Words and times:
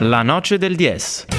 La 0.00 0.22
noce 0.24 0.58
del 0.58 0.76
DS. 0.76 1.35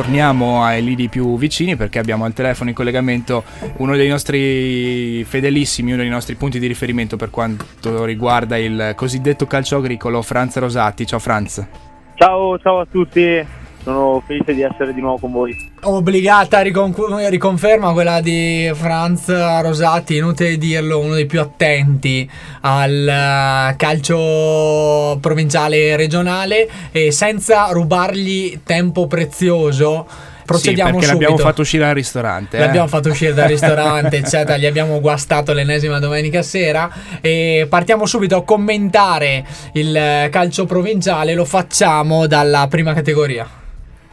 Torniamo 0.00 0.64
ai 0.64 0.82
lidi 0.82 1.10
più 1.10 1.36
vicini 1.36 1.76
perché 1.76 1.98
abbiamo 1.98 2.24
al 2.24 2.32
telefono 2.32 2.70
in 2.70 2.74
collegamento 2.74 3.44
uno 3.76 3.96
dei 3.96 4.08
nostri 4.08 5.22
fedelissimi, 5.24 5.92
uno 5.92 6.00
dei 6.00 6.10
nostri 6.10 6.36
punti 6.36 6.58
di 6.58 6.66
riferimento 6.66 7.16
per 7.16 7.28
quanto 7.28 8.06
riguarda 8.06 8.56
il 8.56 8.94
cosiddetto 8.96 9.46
calcio 9.46 9.76
agricolo, 9.76 10.22
Franz 10.22 10.56
Rosati. 10.56 11.04
Ciao 11.04 11.18
Franz. 11.18 11.66
Ciao, 12.14 12.58
ciao 12.58 12.80
a 12.80 12.86
tutti, 12.90 13.46
sono 13.82 14.22
felice 14.26 14.54
di 14.54 14.62
essere 14.62 14.92
di 14.92 15.00
nuovo 15.00 15.18
con 15.18 15.32
voi. 15.32 15.56
Obbligata 15.82 16.60
ricon- 16.60 16.94
riconferma 17.28 17.92
quella 17.92 18.20
di 18.20 18.70
Franz 18.74 19.28
Rosati, 19.60 20.16
inutile 20.16 20.58
dirlo, 20.58 20.98
uno 20.98 21.14
dei 21.14 21.26
più 21.26 21.40
attenti 21.40 22.28
al 22.60 23.72
uh, 23.72 23.76
calcio 23.76 25.18
provinciale 25.20 25.88
e 25.88 25.96
regionale 25.96 26.68
e 26.90 27.10
senza 27.10 27.68
rubargli 27.70 28.60
tempo 28.64 29.06
prezioso 29.06 30.06
procediamo 30.50 30.90
sì, 30.90 30.94
perché 30.94 31.06
subito. 31.06 31.28
l'abbiamo 31.30 31.48
fatto 31.48 31.60
uscire 31.60 31.86
al 31.86 31.94
ristorante. 31.94 32.56
Eh? 32.56 32.60
L'abbiamo 32.60 32.88
fatto 32.88 33.08
uscire 33.08 33.32
dal 33.32 33.48
ristorante, 33.48 34.16
eccetera. 34.18 34.56
Gli 34.56 34.66
abbiamo 34.66 35.00
guastato 35.00 35.52
l'ennesima 35.52 36.00
domenica 36.00 36.42
sera. 36.42 36.90
E 37.20 37.66
partiamo 37.68 38.04
subito 38.06 38.36
a 38.36 38.44
commentare 38.44 39.44
il 39.74 40.28
calcio 40.30 40.66
provinciale. 40.66 41.34
Lo 41.34 41.44
facciamo 41.44 42.26
dalla 42.26 42.66
prima 42.68 42.92
categoria. 42.92 43.59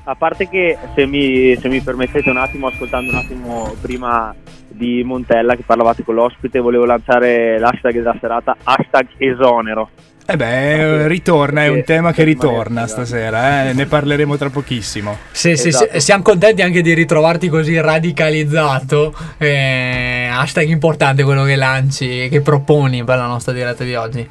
A 0.09 0.16
parte 0.16 0.47
che, 0.47 0.77
se 0.95 1.05
mi, 1.05 1.53
se 1.58 1.67
mi 1.67 1.81
permettete 1.81 2.30
un 2.30 2.38
attimo, 2.38 2.67
ascoltando 2.67 3.11
un 3.11 3.17
attimo 3.17 3.75
prima 3.81 4.33
di 4.69 5.03
Montella 5.03 5.53
che 5.55 5.63
parlavate 5.66 6.05
con 6.05 6.16
l'ospite, 6.16 6.59
volevo 6.59 6.86
lanciare 6.86 7.59
l'hashtag 7.59 7.95
della 7.95 8.16
serata, 8.17 8.55
hashtag 8.63 9.08
esonero. 9.17 9.89
Eh 10.25 10.38
beh, 10.38 11.09
ritorna, 11.09 11.66
è 11.66 11.67
un 11.67 11.83
tema 11.83 12.13
che 12.13 12.23
ritorna 12.23 12.88
stasera, 12.88 13.69
eh? 13.69 13.73
ne 13.73 13.85
parleremo 13.85 14.38
tra 14.38 14.50
pochissimo. 14.50 15.17
Sì, 15.31 15.58
sì, 15.58 15.69
esatto. 15.69 15.89
sì, 15.91 16.00
siamo 16.00 16.23
contenti 16.23 16.61
anche 16.61 16.81
di 16.81 16.94
ritrovarti 16.94 17.50
così 17.50 17.78
radicalizzato. 17.78 19.13
Eh, 19.38 20.30
hashtag 20.31 20.69
importante 20.69 21.23
quello 21.23 21.44
che 21.44 21.58
lanci, 21.58 22.30
che 22.30 22.39
proponi 22.39 23.03
per 23.03 23.17
la 23.17 23.28
nostra 23.28 23.52
diretta 23.52 23.83
di 23.83 23.95
oggi. 23.95 24.30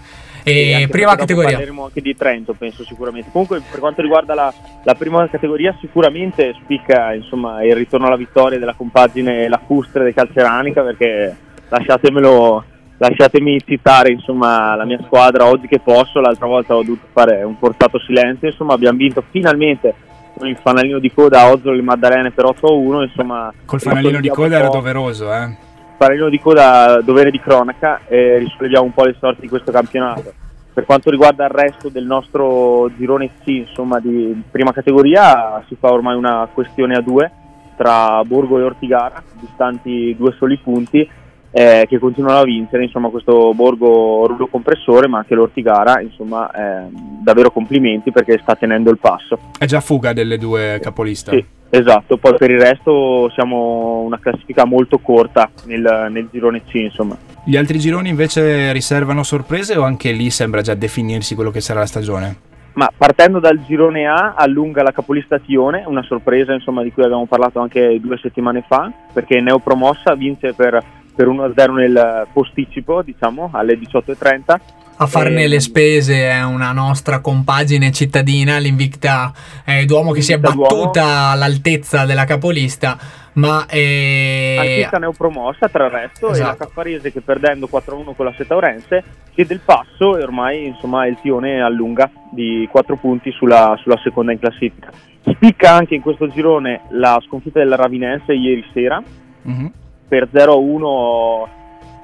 E 0.48 0.86
prima 0.89 1.16
categoria. 1.16 1.50
Parleremo 1.50 1.86
anche 1.86 2.00
di 2.00 2.14
Trento, 2.14 2.52
penso 2.52 2.84
sicuramente. 2.84 3.30
Comunque, 3.33 3.61
per 3.69 3.80
quanto 3.80 4.00
riguarda 4.00 4.33
la, 4.33 4.55
la 4.84 4.94
prima 4.94 5.28
categoria, 5.28 5.77
sicuramente 5.80 6.55
spicca 6.62 7.12
insomma, 7.12 7.64
il 7.64 7.75
ritorno 7.75 8.06
alla 8.06 8.16
vittoria 8.16 8.56
della 8.56 8.75
compagine 8.75 9.48
lacustre 9.48 10.05
del 10.05 10.14
Calceranica, 10.14 10.83
perché 10.83 11.36
lasciatemelo 11.69 12.64
lasciatemi 12.98 13.61
citare 13.66 14.12
insomma, 14.12 14.77
la 14.77 14.84
mia 14.84 15.00
squadra 15.05 15.47
oggi 15.47 15.66
che 15.66 15.80
posso, 15.80 16.20
l'altra 16.20 16.47
volta 16.47 16.77
ho 16.77 16.83
dovuto 16.83 17.08
fare 17.12 17.42
un 17.42 17.56
forzato 17.56 17.98
silenzio, 17.98 18.48
insomma 18.48 18.75
abbiamo 18.75 18.98
vinto 18.98 19.25
finalmente 19.31 19.94
con 20.38 20.47
il 20.47 20.56
fanalino 20.62 21.00
di 21.00 21.12
coda 21.12 21.41
a 21.41 21.50
Ozzolo 21.50 21.77
e 21.77 21.83
Maddalene 21.83 22.31
per 22.31 22.44
8-1, 22.44 23.03
insomma... 23.03 23.53
Col 23.64 23.81
fanalino 23.81 24.20
di 24.20 24.28
coda 24.28 24.58
era 24.58 24.69
doveroso, 24.69 25.33
eh? 25.33 25.64
Fanalino 25.98 26.28
di 26.28 26.39
coda 26.39 27.00
dovere 27.00 27.30
di 27.30 27.41
cronaca 27.41 28.00
e 28.06 28.36
risolleviamo 28.39 28.84
un 28.84 28.92
po' 28.92 29.05
le 29.05 29.16
sorti 29.19 29.41
di 29.41 29.48
questo 29.48 29.72
campionato. 29.72 30.33
Per 30.75 30.84
quanto 30.84 31.10
riguarda 31.10 31.44
il 31.44 31.50
resto 31.50 31.88
del 31.88 32.04
nostro 32.04 32.91
girone 32.97 33.31
C, 33.43 33.47
insomma, 33.47 33.98
di 33.98 34.43
prima 34.50 34.72
categoria, 34.72 35.65
si 35.66 35.75
fa 35.81 35.91
ormai 35.91 36.15
una 36.15 36.47
questione 36.53 36.97
a 36.97 37.00
due 37.00 37.32
tra 37.76 38.22
Borgo 38.25 38.59
e 38.59 38.62
Ortigara, 38.62 39.22
distanti 39.41 40.15
due 40.19 40.32
soli 40.32 40.59
punti, 40.59 41.09
eh, 41.51 41.87
che 41.89 41.99
continuano 41.99 42.39
a 42.39 42.45
vincere, 42.45 42.84
insomma 42.84 43.09
questo 43.09 43.53
Borgo 43.55 44.27
rullo 44.27 44.47
compressore 44.47 45.09
ma 45.09 45.19
anche 45.19 45.34
l'Ortigara, 45.34 46.01
insomma 46.01 46.51
eh, 46.51 46.89
davvero 47.23 47.51
complimenti 47.51 48.12
perché 48.12 48.39
sta 48.43 48.55
tenendo 48.55 48.91
il 48.91 48.99
passo. 48.99 49.39
È 49.59 49.65
già 49.65 49.81
fuga 49.81 50.12
delle 50.12 50.39
due 50.39 50.79
capoliste. 50.83 51.31
Sì, 51.31 51.45
esatto, 51.71 52.17
poi 52.17 52.34
per 52.37 52.51
il 52.51 52.61
resto 52.61 53.31
siamo 53.31 54.01
una 54.01 54.19
classifica 54.19 54.65
molto 54.65 54.99
corta 54.99 55.51
nel, 55.65 56.09
nel 56.11 56.29
girone 56.31 56.62
C 56.65 56.75
insomma. 56.75 57.17
Gli 57.45 57.57
altri 57.57 57.78
gironi 57.78 58.09
invece 58.09 58.73
riservano 58.73 59.23
sorprese 59.23 59.77
o 59.77 59.83
anche 59.83 60.11
lì 60.13 60.31
sembra 60.31 60.63
già 60.63 60.75
definirsi 60.75 61.34
quello 61.34 61.51
che 61.51 61.61
sarà 61.61 61.81
la 61.81 61.87
stagione? 61.87 62.55
Ma 62.77 62.91
partendo 62.95 63.39
dal 63.39 63.65
girone 63.65 64.07
A 64.07 64.34
allunga 64.37 64.83
la 64.83 64.93
capolista 64.93 65.39
Tione, 65.39 65.84
una 65.87 66.03
sorpresa 66.03 66.53
insomma, 66.53 66.83
di 66.83 66.93
cui 66.93 67.05
abbiamo 67.05 67.25
parlato 67.25 67.59
anche 67.59 67.99
due 68.03 68.19
settimane 68.19 68.65
fa, 68.69 68.93
perché 69.15 69.41
neopromossa 69.41 70.15
vince 70.15 70.53
per 70.53 70.78
per 71.16 71.27
1-0 71.28 71.72
nel 71.72 72.27
posticipo, 72.32 73.03
diciamo, 73.03 73.49
alle 73.53 73.78
18.30. 73.78 74.60
A 74.99 75.06
farne 75.06 75.44
e... 75.44 75.49
le 75.49 75.60
spese 75.60 76.28
è 76.28 76.44
una 76.44 76.72
nostra 76.72 77.21
compagine 77.21 77.91
cittadina, 77.91 78.59
l'Invicta 78.59 79.32
è 79.65 79.84
Duomo 79.84 80.12
che 80.12 80.21
si 80.21 80.32
è 80.32 80.38
battuta 80.38 81.03
Duomo. 81.03 81.31
all'altezza 81.31 82.04
della 82.04 82.25
capolista, 82.25 82.97
ma 83.34 83.66
è... 83.66 84.56
Anch'essa 84.59 84.99
neopromossa 84.99 85.69
tra 85.69 85.87
il 85.87 85.91
resto 85.91 86.31
esatto. 86.31 86.34
e 86.34 86.38
la 86.38 86.44
esatto. 86.44 86.65
Caffarese 86.65 87.12
che 87.12 87.21
perdendo 87.21 87.69
4-1 87.71 88.15
con 88.15 88.25
la 88.25 88.34
Setaurense 88.37 89.04
chiede 89.34 89.54
il 89.54 89.60
passo 89.65 90.16
e 90.16 90.22
ormai 90.22 90.66
insomma 90.66 91.06
il 91.06 91.19
Tione 91.21 91.60
allunga 91.60 92.10
di 92.31 92.66
4 92.71 92.97
punti 92.97 93.31
sulla, 93.33 93.78
sulla 93.83 93.98
seconda 94.03 94.33
in 94.33 94.38
classifica. 94.38 94.91
Spicca 95.28 95.72
anche 95.72 95.94
in 95.94 96.00
questo 96.03 96.28
girone 96.28 96.83
la 96.91 97.21
sconfitta 97.27 97.59
della 97.59 97.77
Ravinense 97.77 98.33
ieri 98.33 98.65
sera. 98.72 99.03
Mm-hmm 99.47 99.66
per 100.09 100.28
0-1 100.33 101.49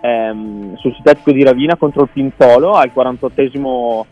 ehm, 0.00 0.76
sul 0.76 0.94
sintetico 0.94 1.32
di 1.32 1.44
Ravina 1.44 1.76
contro 1.76 2.02
il 2.02 2.10
Pintolo 2.12 2.72
al 2.72 2.90
48esimo 2.94 4.04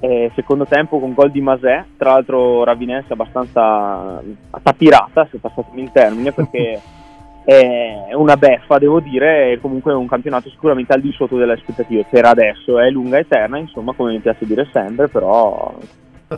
eh, 0.00 0.30
secondo 0.34 0.64
tempo 0.64 0.98
con 0.98 1.12
gol 1.12 1.30
di 1.30 1.40
Masè, 1.40 1.84
tra 1.98 2.12
l'altro 2.12 2.64
Ravinense 2.64 3.12
abbastanza 3.12 4.22
tapirata, 4.62 5.28
se 5.30 5.38
passatemi 5.38 5.82
il 5.82 5.92
termine, 5.92 6.32
perché 6.32 6.80
è 7.44 8.14
una 8.14 8.36
beffa, 8.36 8.78
devo 8.78 9.00
dire, 9.00 9.52
e 9.52 9.60
comunque 9.60 9.92
è 9.92 9.96
un 9.96 10.08
campionato 10.08 10.48
sicuramente 10.48 10.94
al 10.94 11.02
di 11.02 11.12
sotto 11.12 11.36
delle 11.36 11.52
aspettative 11.52 12.06
per 12.08 12.24
adesso, 12.24 12.78
è 12.78 12.88
lunga 12.88 13.18
e 13.18 13.20
eterna, 13.20 13.58
insomma, 13.58 13.92
come 13.92 14.12
mi 14.12 14.20
piace 14.20 14.46
dire 14.46 14.68
sempre, 14.72 15.08
però 15.08 15.74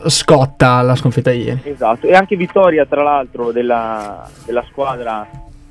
scotta 0.07 0.81
la 0.81 0.95
sconfitta 0.95 1.31
ieri. 1.31 1.61
Esatto, 1.63 2.07
e 2.07 2.15
anche 2.15 2.35
vittoria 2.35 2.85
tra 2.85 3.03
l'altro 3.03 3.51
della, 3.51 4.27
della 4.45 4.65
squadra 4.69 5.25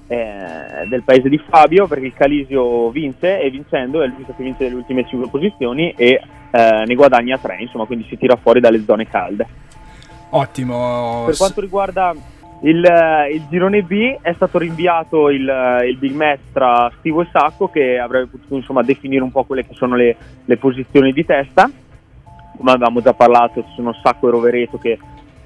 eh, 0.07 0.87
del 0.89 1.03
paese 1.03 1.29
di 1.29 1.39
Fabio 1.39 1.87
perché 1.87 2.07
il 2.07 2.15
Calisio 2.15 2.91
vince 2.91 3.41
e 3.41 3.51
vincendo 3.51 4.03
è 4.03 4.07
l'unico 4.07 4.35
che 4.37 4.43
vince 4.43 4.69
le 4.69 4.75
ultime 4.75 5.07
5 5.07 5.29
posizioni 5.29 5.93
e 5.97 6.21
eh, 6.51 6.85
ne 6.87 6.95
guadagna 6.95 7.39
3, 7.39 7.57
insomma, 7.61 7.87
quindi 7.87 8.07
si 8.09 8.19
tira 8.19 8.37
fuori 8.37 8.61
dalle 8.61 8.83
zone 8.85 9.07
calde. 9.09 9.47
Ottimo. 10.31 11.25
Per 11.27 11.37
quanto 11.37 11.61
riguarda 11.61 12.15
il, 12.63 13.29
il 13.33 13.47
girone 13.51 13.83
B 13.83 14.19
è 14.21 14.33
stato 14.35 14.59
rinviato 14.59 15.31
il, 15.31 15.83
il, 15.87 15.97
big 15.99 16.15
match 16.15 16.41
tra 16.53 16.91
Stivo 16.99 17.23
e 17.23 17.29
Sacco 17.33 17.69
che 17.69 17.99
avrebbe 17.99 18.31
potuto 18.31 18.55
insomma, 18.55 18.83
definire 18.83 19.23
un 19.23 19.33
po' 19.33 19.45
quelle 19.45 19.67
che 19.67 19.75
sono 19.75 19.97
le, 19.97 20.17
le 20.45 20.57
posizioni 20.57 21.13
di 21.13 21.25
testa. 21.25 21.71
Come 22.57 22.71
avevamo 22.71 23.01
già 23.01 23.15
parlato, 23.15 23.63
ci 23.63 23.73
sono 23.75 23.95
Sacco 24.03 24.29
e 24.29 24.31
Rovereto 24.31 24.79
che 24.79 24.99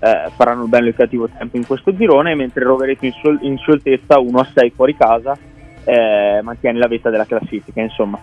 eh, 0.07 0.31
faranno 0.37 0.63
il 0.63 0.69
bello 0.69 0.87
e 0.87 0.89
il 0.91 0.95
cattivo 0.95 1.29
tempo 1.29 1.57
in 1.57 1.67
questo 1.67 1.95
girone, 1.95 2.35
mentre 2.35 2.65
Rovereto 2.65 3.05
in, 3.05 3.13
sol- 3.13 3.39
in 3.43 3.59
scioltezza 3.59 4.19
1 4.19 4.39
a 4.39 4.49
6 4.55 4.71
fuori 4.71 4.97
casa 4.97 5.37
eh, 5.85 6.41
mantiene 6.43 6.79
la 6.79 6.87
vetta 6.87 7.11
della 7.11 7.27
classifica. 7.27 7.81
Insomma, 7.81 8.19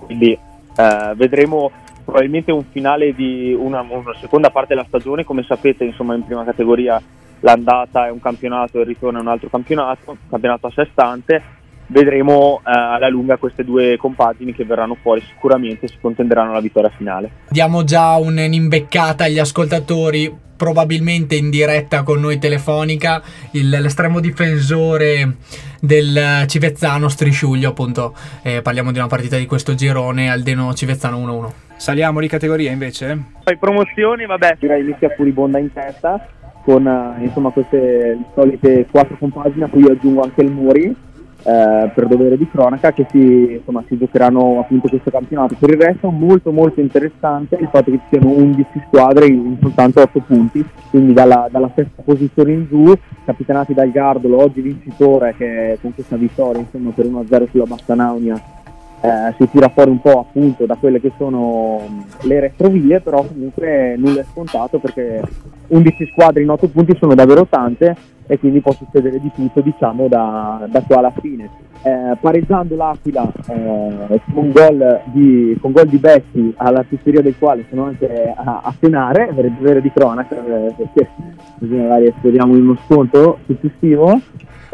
quindi 0.00 0.32
eh, 0.32 1.12
vedremo 1.16 1.70
probabilmente 2.04 2.52
un 2.52 2.64
finale 2.70 3.14
di 3.14 3.56
una, 3.58 3.80
una, 3.80 4.14
seconda 4.20 4.50
parte 4.50 4.74
della 4.74 4.86
stagione. 4.86 5.24
Come 5.24 5.42
sapete, 5.42 5.84
insomma, 5.84 6.14
in 6.14 6.24
prima 6.24 6.44
categoria 6.44 7.02
l'andata 7.40 8.06
è 8.06 8.10
un 8.10 8.20
campionato 8.20 8.78
e 8.78 8.82
il 8.82 8.86
ritorno 8.86 9.18
è 9.18 9.22
un 9.22 9.28
altro 9.28 9.48
campionato, 9.48 10.16
campionato 10.28 10.68
a 10.68 10.70
sé 10.70 10.88
stante. 10.92 11.42
Vedremo 11.86 12.60
eh, 12.60 12.70
alla 12.70 13.08
lunga 13.08 13.36
queste 13.36 13.64
due 13.64 13.96
compagini 13.96 14.54
che 14.54 14.64
verranno 14.64 14.96
fuori 15.00 15.20
sicuramente 15.20 15.88
si 15.88 15.96
contenderanno 16.00 16.52
la 16.52 16.60
vittoria 16.60 16.90
finale. 16.96 17.30
Diamo 17.48 17.84
già 17.84 18.16
un'imbeccata 18.16 19.24
agli 19.24 19.38
ascoltatori 19.38 20.42
probabilmente 20.56 21.34
in 21.34 21.50
diretta 21.50 22.02
con 22.02 22.20
noi 22.20 22.38
telefonica 22.38 23.22
il, 23.52 23.68
l'estremo 23.68 24.20
difensore 24.20 25.36
del 25.80 26.44
Civezzano 26.46 27.08
Strisciuglio 27.08 27.70
appunto 27.70 28.14
eh, 28.42 28.62
parliamo 28.62 28.92
di 28.92 28.98
una 28.98 29.08
partita 29.08 29.36
di 29.36 29.46
questo 29.46 29.74
girone 29.74 30.30
Aldeno 30.30 30.72
Civezzano 30.72 31.18
1-1 31.18 31.50
saliamo 31.76 32.20
di 32.20 32.28
categoria 32.28 32.70
invece? 32.70 33.20
poi 33.42 33.58
promozioni 33.58 34.26
vabbè 34.26 34.58
direi 34.60 34.82
inizia 34.82 35.10
furibonda 35.10 35.58
in 35.58 35.72
testa 35.72 36.24
con 36.64 36.86
eh, 36.86 37.24
insomma, 37.24 37.50
queste 37.50 38.18
solite 38.34 38.86
quattro 38.90 39.16
compagini 39.18 39.64
a 39.64 39.68
cui 39.68 39.84
aggiungo 39.84 40.22
anche 40.22 40.40
il 40.40 40.50
Muri 40.50 40.96
eh, 41.44 41.90
per 41.94 42.06
dovere 42.06 42.36
di 42.38 42.48
cronaca 42.48 42.92
che 42.92 43.06
si, 43.10 43.52
insomma, 43.58 43.84
si, 43.86 43.98
giocheranno 43.98 44.60
appunto 44.60 44.88
questo 44.88 45.10
campionato. 45.10 45.56
Per 45.58 45.70
il 45.70 45.80
resto 45.80 46.10
molto 46.10 46.52
molto 46.52 46.80
interessante 46.80 47.56
il 47.60 47.68
fatto 47.70 47.90
che 47.90 47.98
ci 47.98 48.16
siano 48.16 48.30
11 48.30 48.66
squadre 48.86 49.26
in 49.26 49.56
soltanto 49.60 50.00
8 50.00 50.20
punti, 50.20 50.64
quindi 50.90 51.12
dalla, 51.12 51.48
dalla 51.50 51.70
sesta 51.74 52.02
posizione 52.02 52.52
in 52.52 52.66
giù, 52.66 52.92
capitanati 53.24 53.74
dal 53.74 53.90
Gardolo, 53.90 54.42
oggi 54.42 54.60
vincitore 54.60 55.34
che 55.36 55.78
con 55.80 55.94
questa 55.94 56.16
vittoria 56.16 56.60
insomma, 56.60 56.90
per 56.90 57.06
1-0 57.06 57.50
sulla 57.50 57.64
Bassanaunia 57.64 58.62
eh, 59.04 59.34
si 59.36 59.50
tira 59.50 59.68
fuori 59.68 59.90
un 59.90 60.00
po' 60.00 60.20
appunto 60.20 60.64
da 60.64 60.76
quelle 60.76 60.98
che 60.98 61.12
sono 61.18 62.06
le 62.22 62.40
retrovie, 62.40 63.00
però 63.00 63.22
comunque 63.22 63.96
nulla 63.98 64.22
è 64.22 64.24
scontato 64.32 64.78
perché 64.78 65.20
11 65.66 66.06
squadre 66.06 66.42
in 66.42 66.48
8 66.48 66.68
punti 66.68 66.96
sono 66.98 67.14
davvero 67.14 67.46
tante 67.46 67.94
e 68.26 68.38
quindi 68.38 68.60
può 68.60 68.72
succedere 68.72 69.20
di 69.20 69.30
tutto 69.34 69.60
diciamo 69.60 70.08
da, 70.08 70.66
da 70.70 70.80
qua 70.80 70.98
alla 70.98 71.12
fine. 71.20 71.50
Eh, 71.82 72.16
pareggiando 72.18 72.76
l'Aquila 72.76 73.30
eh, 73.46 74.20
con, 74.32 74.50
gol 74.50 75.02
di, 75.12 75.54
con 75.60 75.72
gol 75.72 75.86
di 75.86 75.98
Bessi 75.98 76.54
all'artisteria 76.56 77.20
del 77.20 77.36
quale 77.38 77.66
sono 77.68 77.84
anche 77.84 78.32
a, 78.34 78.62
a 78.64 78.74
cenare 78.80 79.30
per 79.34 79.44
il 79.44 79.52
dovere 79.52 79.82
di 79.82 79.92
cronaca 79.92 80.34
eh, 80.34 80.72
perché 80.74 81.10
così 81.58 81.74
magari 81.74 82.10
speriamo 82.16 82.54
uno 82.54 82.78
sconto 82.86 83.40
successivo 83.44 84.18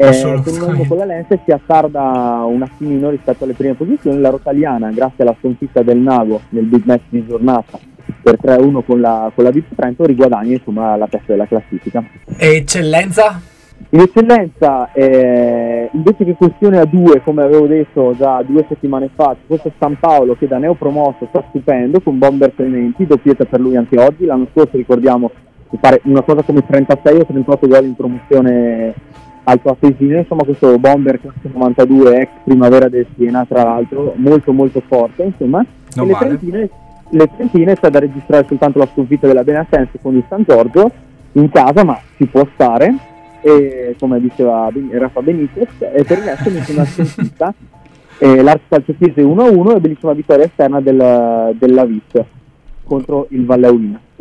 eh, 0.09 0.41
con, 0.43 0.87
con 0.87 0.97
la 0.97 1.05
Lense 1.05 1.39
si 1.45 1.51
attarda 1.51 2.43
un 2.45 2.61
attimino 2.61 3.09
rispetto 3.09 3.43
alle 3.43 3.53
prime 3.53 3.75
posizioni 3.75 4.19
la 4.19 4.29
Rotaliana 4.29 4.91
grazie 4.91 5.23
alla 5.23 5.35
sconfitta 5.39 5.81
del 5.81 5.97
Nago 5.97 6.41
nel 6.49 6.65
big 6.65 6.83
match 6.85 7.03
di 7.09 7.25
giornata 7.25 7.79
per 8.21 8.37
3-1 8.41 8.83
con 8.85 8.99
la, 8.99 9.31
con 9.33 9.43
la 9.43 9.51
Vip 9.51 9.73
Trento 9.75 10.05
riguadagna 10.05 10.53
insomma 10.53 10.95
la 10.95 11.07
testa 11.07 11.31
della 11.31 11.45
classifica. 11.45 12.03
E 12.37 12.55
eccellenza? 12.55 13.41
In 13.93 13.99
eccellenza, 13.99 14.91
eh, 14.93 15.89
invece 15.91 16.23
che 16.23 16.35
questione 16.35 16.77
a 16.77 16.85
due, 16.85 17.21
come 17.23 17.43
avevo 17.43 17.67
detto 17.67 18.15
già 18.15 18.41
due 18.43 18.63
settimane 18.69 19.09
fa, 19.13 19.35
questo 19.45 19.69
è 19.69 19.71
San 19.79 19.97
Paolo 19.99 20.35
che 20.35 20.47
da 20.47 20.59
neopromosso 20.59 21.27
sta 21.29 21.43
stupendo 21.49 21.99
con 21.99 22.17
Bomber 22.17 22.53
Clementi, 22.55 23.05
doppietta 23.05 23.45
per 23.45 23.59
lui 23.59 23.75
anche 23.75 23.99
oggi. 23.99 24.25
L'anno 24.25 24.47
scorso 24.51 24.77
ricordiamo 24.77 25.31
mi 25.71 25.79
pare 25.79 26.01
una 26.03 26.21
cosa 26.21 26.43
come 26.43 26.65
36 26.65 27.19
o 27.19 27.25
38 27.25 27.67
gol 27.67 27.85
in 27.85 27.95
promozione 27.95 28.93
al 29.43 29.59
Paesino, 29.59 30.19
insomma 30.19 30.43
questo 30.43 30.77
Bomber 30.77 31.19
classe 31.19 31.49
92 31.51 32.21
ex 32.21 32.29
primavera 32.43 32.89
del 32.89 33.07
Siena 33.15 33.45
tra 33.45 33.63
l'altro, 33.63 34.13
molto 34.17 34.51
molto 34.53 34.81
forte 34.85 35.23
insomma. 35.23 35.65
Non 35.95 36.05
e 36.05 36.11
le 36.11 36.17
Trentine 36.17 36.69
le 37.11 37.29
Trentine 37.35 37.75
c'è 37.75 37.89
da 37.89 37.99
registrare 37.99 38.45
soltanto 38.47 38.79
la 38.79 38.87
sconfitta 38.91 39.27
della 39.27 39.43
Benasense 39.43 39.99
con 40.01 40.15
il 40.15 40.23
San 40.27 40.43
Giorgio 40.47 40.91
in 41.33 41.49
casa, 41.49 41.83
ma 41.83 41.99
si 42.17 42.25
può 42.25 42.47
stare, 42.53 42.95
e, 43.41 43.95
come 43.99 44.19
diceva 44.19 44.69
Rafa 44.91 45.21
Benitez, 45.21 45.69
e 45.79 46.03
per 46.03 46.17
il 46.17 46.23
resto 46.23 46.49
nessuna 46.49 46.85
sconfitta. 46.85 47.53
Eh, 48.17 48.43
L'Arts 48.43 48.65
Calcio 48.67 48.93
Pise 48.93 49.23
1-1 49.23 49.75
e 49.75 49.79
bellissima 49.79 50.13
vittoria 50.13 50.45
esterna 50.45 50.79
del, 50.79 51.55
della 51.57 51.85
Vis 51.85 52.03
contro 52.83 53.25
il 53.29 53.45
Valle 53.45 53.67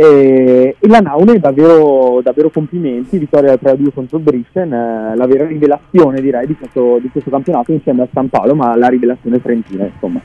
E, 0.00 0.76
e 0.78 0.88
la 0.88 1.00
Naune 1.00 1.38
davvero, 1.38 2.22
davvero 2.22 2.48
complimenti, 2.48 3.18
vittoria 3.18 3.52
3-2 3.52 3.92
contro 3.92 4.16
il 4.16 4.22
Brissen, 4.22 4.72
eh, 4.72 5.14
la 5.14 5.26
vera 5.26 5.46
rivelazione 5.46 6.22
direi 6.22 6.46
di 6.46 6.56
questo, 6.56 6.96
di 7.02 7.10
questo 7.10 7.28
campionato 7.28 7.70
insieme 7.72 8.04
a 8.04 8.08
San 8.10 8.30
Paolo, 8.30 8.54
ma 8.54 8.74
la 8.76 8.88
rivelazione 8.88 9.42
trentina 9.42 9.84
insomma. 9.84 10.22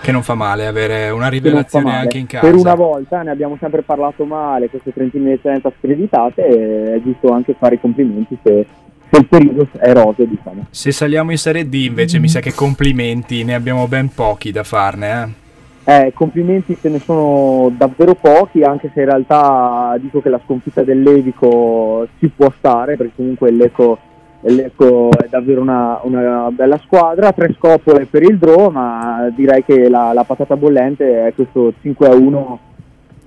Che 0.00 0.10
non 0.10 0.24
fa 0.24 0.34
male 0.34 0.66
avere 0.66 1.10
una 1.10 1.28
rivelazione 1.28 1.94
anche 1.94 2.18
in 2.18 2.26
casa. 2.26 2.44
Per 2.44 2.56
una 2.56 2.74
volta 2.74 3.22
ne 3.22 3.30
abbiamo 3.30 3.56
sempre 3.60 3.82
parlato 3.82 4.24
male, 4.24 4.68
queste 4.68 4.92
trentine 4.92 5.26
di 5.26 5.32
eccellenza 5.34 5.72
screditate, 5.78 6.94
è 6.94 7.00
giusto 7.00 7.28
anche 7.28 7.54
fare 7.56 7.76
i 7.76 7.80
complimenti 7.80 8.36
se, 8.42 8.66
il 9.10 9.26
periodo 9.28 9.68
è 9.78 9.92
roseo, 9.92 10.26
diciamo. 10.26 10.66
Se 10.70 10.90
saliamo 10.90 11.30
in 11.30 11.38
Serie 11.38 11.68
D 11.68 11.74
invece 11.74 12.18
mi 12.18 12.28
sa 12.28 12.40
che 12.40 12.54
complimenti 12.54 13.44
ne 13.44 13.54
abbiamo 13.54 13.86
ben 13.86 14.08
pochi 14.12 14.50
da 14.50 14.64
farne, 14.64 15.12
eh? 15.12 15.41
Eh, 15.84 16.12
complimenti 16.14 16.78
ce 16.80 16.88
ne 16.88 17.00
sono 17.00 17.72
davvero 17.76 18.14
pochi, 18.14 18.62
anche 18.62 18.90
se 18.94 19.00
in 19.00 19.06
realtà 19.06 19.96
dico 19.98 20.20
che 20.22 20.28
la 20.28 20.40
sconfitta 20.44 20.82
dell'Evico 20.82 22.06
ci 22.18 22.28
può 22.28 22.52
stare, 22.56 22.96
perché 22.96 23.14
comunque 23.16 23.50
l'Eco 23.50 23.98
l'Ecco 24.42 25.10
è 25.10 25.28
davvero 25.28 25.60
una, 25.60 26.00
una, 26.02 26.50
bella 26.50 26.78
squadra, 26.78 27.32
tre 27.32 27.54
scopole 27.56 28.06
per 28.06 28.22
il 28.22 28.38
draw, 28.38 28.70
ma 28.70 29.28
direi 29.34 29.64
che 29.64 29.88
la, 29.88 30.12
la 30.12 30.24
patata 30.24 30.56
bollente 30.56 31.26
è 31.26 31.34
questo 31.34 31.72
5 31.80 32.08
a 32.08 32.14
1 32.14 32.60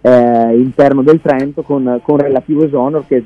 eh, 0.02 0.58
interno 0.58 1.02
del 1.04 1.22
Trento 1.22 1.62
con, 1.62 2.00
con, 2.04 2.18
relativo 2.18 2.66
esonero 2.66 3.06
che 3.08 3.24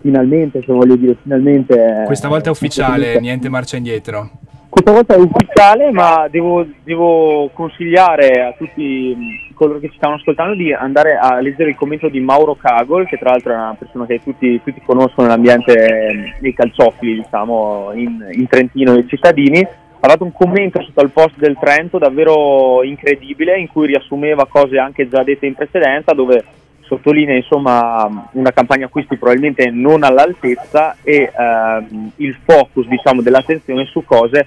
finalmente, 0.00 0.62
se 0.62 0.72
voglio 0.72 0.96
dire 0.96 1.16
finalmente... 1.22 2.02
Questa 2.06 2.28
volta 2.28 2.48
è 2.48 2.52
ufficiale, 2.52 3.18
niente 3.18 3.48
marcia 3.48 3.76
indietro. 3.76 4.30
Questa 4.76 4.92
volta 4.92 5.14
è 5.14 5.18
ufficiale, 5.18 5.90
ma 5.90 6.28
devo, 6.30 6.66
devo, 6.84 7.48
consigliare 7.54 8.42
a 8.42 8.52
tutti 8.52 9.16
coloro 9.54 9.78
che 9.78 9.88
ci 9.88 9.96
stanno 9.96 10.16
ascoltando 10.16 10.54
di 10.54 10.70
andare 10.70 11.16
a 11.16 11.40
leggere 11.40 11.70
il 11.70 11.76
commento 11.76 12.10
di 12.10 12.20
Mauro 12.20 12.56
Cagol, 12.56 13.06
che 13.06 13.16
tra 13.16 13.30
l'altro 13.30 13.52
è 13.52 13.56
una 13.56 13.74
persona 13.78 14.04
che 14.04 14.20
tutti, 14.22 14.60
tutti 14.62 14.82
conoscono 14.84 15.28
nell'ambiente 15.28 16.36
dei 16.40 16.52
calciofili, 16.52 17.22
diciamo, 17.22 17.92
in, 17.94 18.22
in 18.32 18.46
Trentino 18.48 18.94
e 18.94 19.06
cittadini. 19.08 19.60
Ha 19.60 20.06
dato 20.06 20.24
un 20.24 20.32
commento 20.32 20.82
sotto 20.82 21.00
al 21.00 21.10
post 21.10 21.38
del 21.38 21.56
Trento 21.58 21.96
davvero 21.96 22.82
incredibile, 22.82 23.58
in 23.58 23.68
cui 23.68 23.86
riassumeva 23.86 24.44
cose 24.44 24.76
anche 24.76 25.08
già 25.08 25.22
dette 25.22 25.46
in 25.46 25.54
precedenza, 25.54 26.12
dove 26.12 26.44
sottolinea 26.82 27.34
insomma 27.34 28.28
una 28.32 28.52
campagna 28.52 28.86
acquisti 28.86 29.16
probabilmente 29.16 29.70
non 29.70 30.04
all'altezza 30.04 30.96
e 31.02 31.32
ehm, 31.36 32.12
il 32.16 32.36
focus 32.44 32.86
diciamo 32.86 33.22
dell'attenzione 33.22 33.86
su 33.86 34.04
cose 34.04 34.46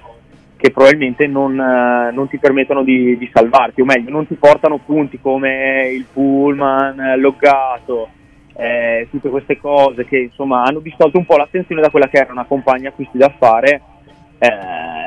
che 0.59 0.71
probabilmente 0.71 1.25
non, 1.25 1.53
uh, 1.57 2.13
non 2.13 2.27
ti 2.27 2.37
permettono 2.37 2.83
di, 2.83 3.17
di, 3.17 3.29
salvarti, 3.31 3.79
o 3.79 3.85
meglio, 3.85 4.11
non 4.11 4.27
ti 4.27 4.35
portano 4.35 4.77
punti 4.79 5.17
come 5.21 5.89
il 5.93 6.05
pullman, 6.11 7.17
loggato, 7.17 8.09
eh, 8.57 9.07
tutte 9.09 9.29
queste 9.29 9.57
cose 9.57 10.03
che 10.03 10.17
insomma 10.17 10.63
hanno 10.63 10.79
distolto 10.79 11.17
un 11.17 11.25
po' 11.25 11.37
l'attenzione 11.37 11.81
da 11.81 11.89
quella 11.89 12.09
che 12.09 12.17
era 12.17 12.33
una 12.33 12.43
compagna 12.43 12.89
acquisti 12.89 13.17
da 13.17 13.33
fare 13.37 13.81
eh, 14.37 14.49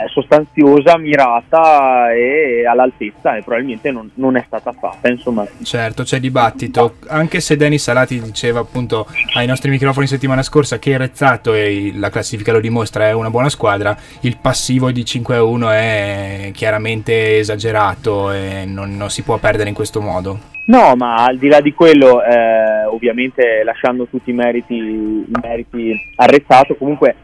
sostanziosa, 0.08 0.99
mirata 0.99 2.12
e 2.12 2.66
all'altezza 2.66 3.37
e 3.37 3.43
probabilmente 3.43 3.90
non, 3.90 4.10
non, 4.14 4.37
è 4.37 4.44
stata 4.46 4.72
fatta. 4.72 5.08
Insomma. 5.08 5.46
Certo, 5.62 6.02
c'è 6.02 6.20
dibattito. 6.20 6.96
Anche 7.08 7.40
se 7.40 7.56
Denis 7.56 7.82
Salati 7.82 8.20
diceva 8.20 8.60
appunto 8.60 9.06
ai 9.34 9.46
nostri 9.46 9.70
microfoni 9.70 10.06
settimana 10.06 10.43
scorsa 10.43 10.78
che 10.78 10.96
Rezzato 10.96 11.54
e 11.54 11.93
la 11.94 12.10
classifica 12.10 12.52
lo 12.52 12.60
dimostra 12.60 13.06
è 13.06 13.12
una 13.12 13.31
buona 13.31 13.49
squadra, 13.49 13.96
il 14.20 14.37
passivo 14.40 14.90
di 14.90 15.02
5-1 15.02 15.70
è 15.70 16.50
chiaramente 16.53 17.38
esagerato 17.38 18.31
e 18.31 18.65
non, 18.67 18.96
non 18.96 19.10
si 19.10 19.22
può 19.22 19.38
perdere 19.38 19.69
in 19.69 19.74
questo 19.74 20.00
modo. 20.00 20.50
No, 20.65 20.94
ma 20.94 21.24
al 21.24 21.38
di 21.38 21.48
là 21.48 21.60
di 21.60 21.74
quello, 21.74 22.22
eh, 22.22 22.84
ovviamente 22.84 23.62
lasciando 23.65 24.06
tutti 24.06 24.31
i 24.31 24.34
meriti, 24.34 24.74
i 24.74 25.26
meriti 25.43 25.93
Arrezzato, 26.15 26.76
comunque 26.76 27.15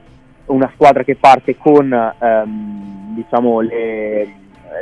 una 0.48 0.70
squadra 0.74 1.02
che 1.02 1.16
parte 1.16 1.56
con 1.56 1.92
ehm, 1.92 3.14
diciamo 3.14 3.60
le, 3.60 4.26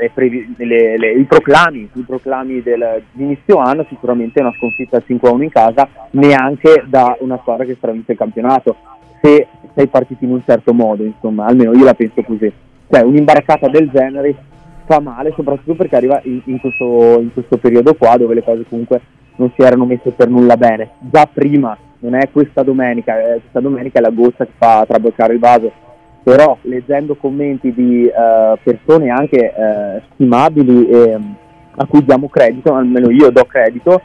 le 0.00 0.10
previ- 0.12 0.54
le, 0.56 1.12
i 1.12 1.24
proclami, 1.24 1.88
i 1.92 2.02
proclami 2.02 2.62
del, 2.62 3.02
di 3.12 3.24
inizio 3.24 3.58
anno, 3.58 3.86
sicuramente 3.88 4.40
una 4.40 4.52
sconfitta 4.56 5.02
5-1 5.06 5.42
in 5.42 5.50
casa, 5.50 5.88
neanche 6.10 6.84
da 6.86 7.16
una 7.20 7.38
squadra 7.38 7.64
che 7.64 7.74
stravince 7.74 8.12
il 8.12 8.18
campionato, 8.18 8.76
se 9.22 9.46
sei 9.74 9.86
partito 9.88 10.24
in 10.24 10.32
un 10.32 10.42
certo 10.44 10.72
modo, 10.72 11.04
insomma, 11.04 11.46
almeno 11.46 11.72
io 11.72 11.84
la 11.84 11.94
penso 11.94 12.22
così. 12.22 12.52
Cioè 12.88 13.02
un'imbarcata 13.02 13.68
del 13.68 13.90
genere 13.90 14.34
fa 14.86 15.00
male, 15.00 15.32
soprattutto 15.34 15.74
perché 15.74 15.96
arriva 15.96 16.20
in, 16.24 16.40
in, 16.44 16.60
questo, 16.60 17.20
in 17.20 17.32
questo 17.32 17.56
periodo 17.56 17.94
qua 17.94 18.16
dove 18.16 18.34
le 18.34 18.42
cose 18.42 18.64
comunque 18.68 19.00
non 19.36 19.50
si 19.54 19.62
erano 19.62 19.84
messe 19.84 20.10
per 20.10 20.28
nulla 20.28 20.56
bene. 20.56 20.90
Già 21.00 21.28
prima 21.30 21.76
non 22.06 22.14
è 22.20 22.30
questa 22.30 22.62
domenica, 22.62 23.18
eh, 23.18 23.40
questa 23.40 23.60
domenica 23.60 23.98
è 23.98 24.02
la 24.02 24.10
goccia 24.10 24.44
che 24.44 24.52
fa 24.56 24.84
traboccare 24.86 25.32
il 25.32 25.40
vaso, 25.40 25.72
però 26.22 26.56
leggendo 26.62 27.16
commenti 27.16 27.72
di 27.74 28.06
eh, 28.06 28.58
persone 28.62 29.10
anche 29.10 29.52
eh, 29.52 30.02
stimabili 30.12 30.88
e 30.88 31.18
a 31.78 31.86
cui 31.86 32.04
diamo 32.04 32.28
credito, 32.28 32.74
almeno 32.74 33.10
io 33.10 33.30
do 33.30 33.44
credito, 33.44 34.00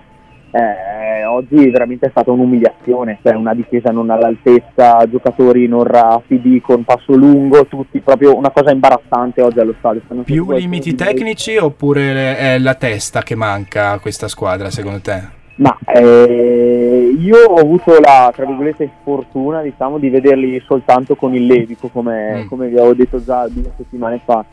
eh, 0.52 1.24
oggi 1.26 1.70
veramente 1.70 2.08
è 2.08 2.10
stata 2.10 2.32
un'umiliazione, 2.32 3.20
cioè 3.24 3.36
una 3.36 3.54
difesa 3.54 3.92
non 3.92 4.10
all'altezza, 4.10 5.08
giocatori 5.08 5.68
non 5.68 5.84
rapidi, 5.84 6.60
con 6.60 6.84
passo 6.84 7.14
lungo, 7.16 7.66
tutti 7.68 8.00
proprio 8.00 8.36
una 8.36 8.50
cosa 8.50 8.72
imbarazzante 8.72 9.42
oggi 9.42 9.60
allo 9.60 9.76
stadio. 9.78 10.02
Più 10.24 10.52
limiti 10.52 10.96
tecnici 10.96 11.56
oppure 11.56 12.36
è 12.36 12.58
la 12.58 12.74
testa 12.74 13.22
che 13.22 13.36
manca 13.36 13.92
a 13.92 14.00
questa 14.00 14.28
squadra 14.28 14.70
secondo 14.70 15.00
te? 15.00 15.40
Ma 15.62 15.78
eh, 15.86 17.16
io 17.20 17.38
ho 17.38 17.54
avuto 17.54 18.00
la 18.00 18.32
tra 18.34 18.46
virgolette 18.46 18.90
fortuna 19.04 19.62
diciamo, 19.62 20.00
di 20.00 20.10
vederli 20.10 20.60
soltanto 20.62 21.16
con 21.16 21.36
il 21.36 21.46
Levico, 21.46 21.88
come, 21.90 22.44
mm. 22.44 22.48
come 22.48 22.68
vi 22.68 22.78
avevo 22.78 22.96
detto 22.96 23.24
già 23.24 23.48
due 23.48 23.72
settimane 23.78 24.20
fa. 24.26 24.44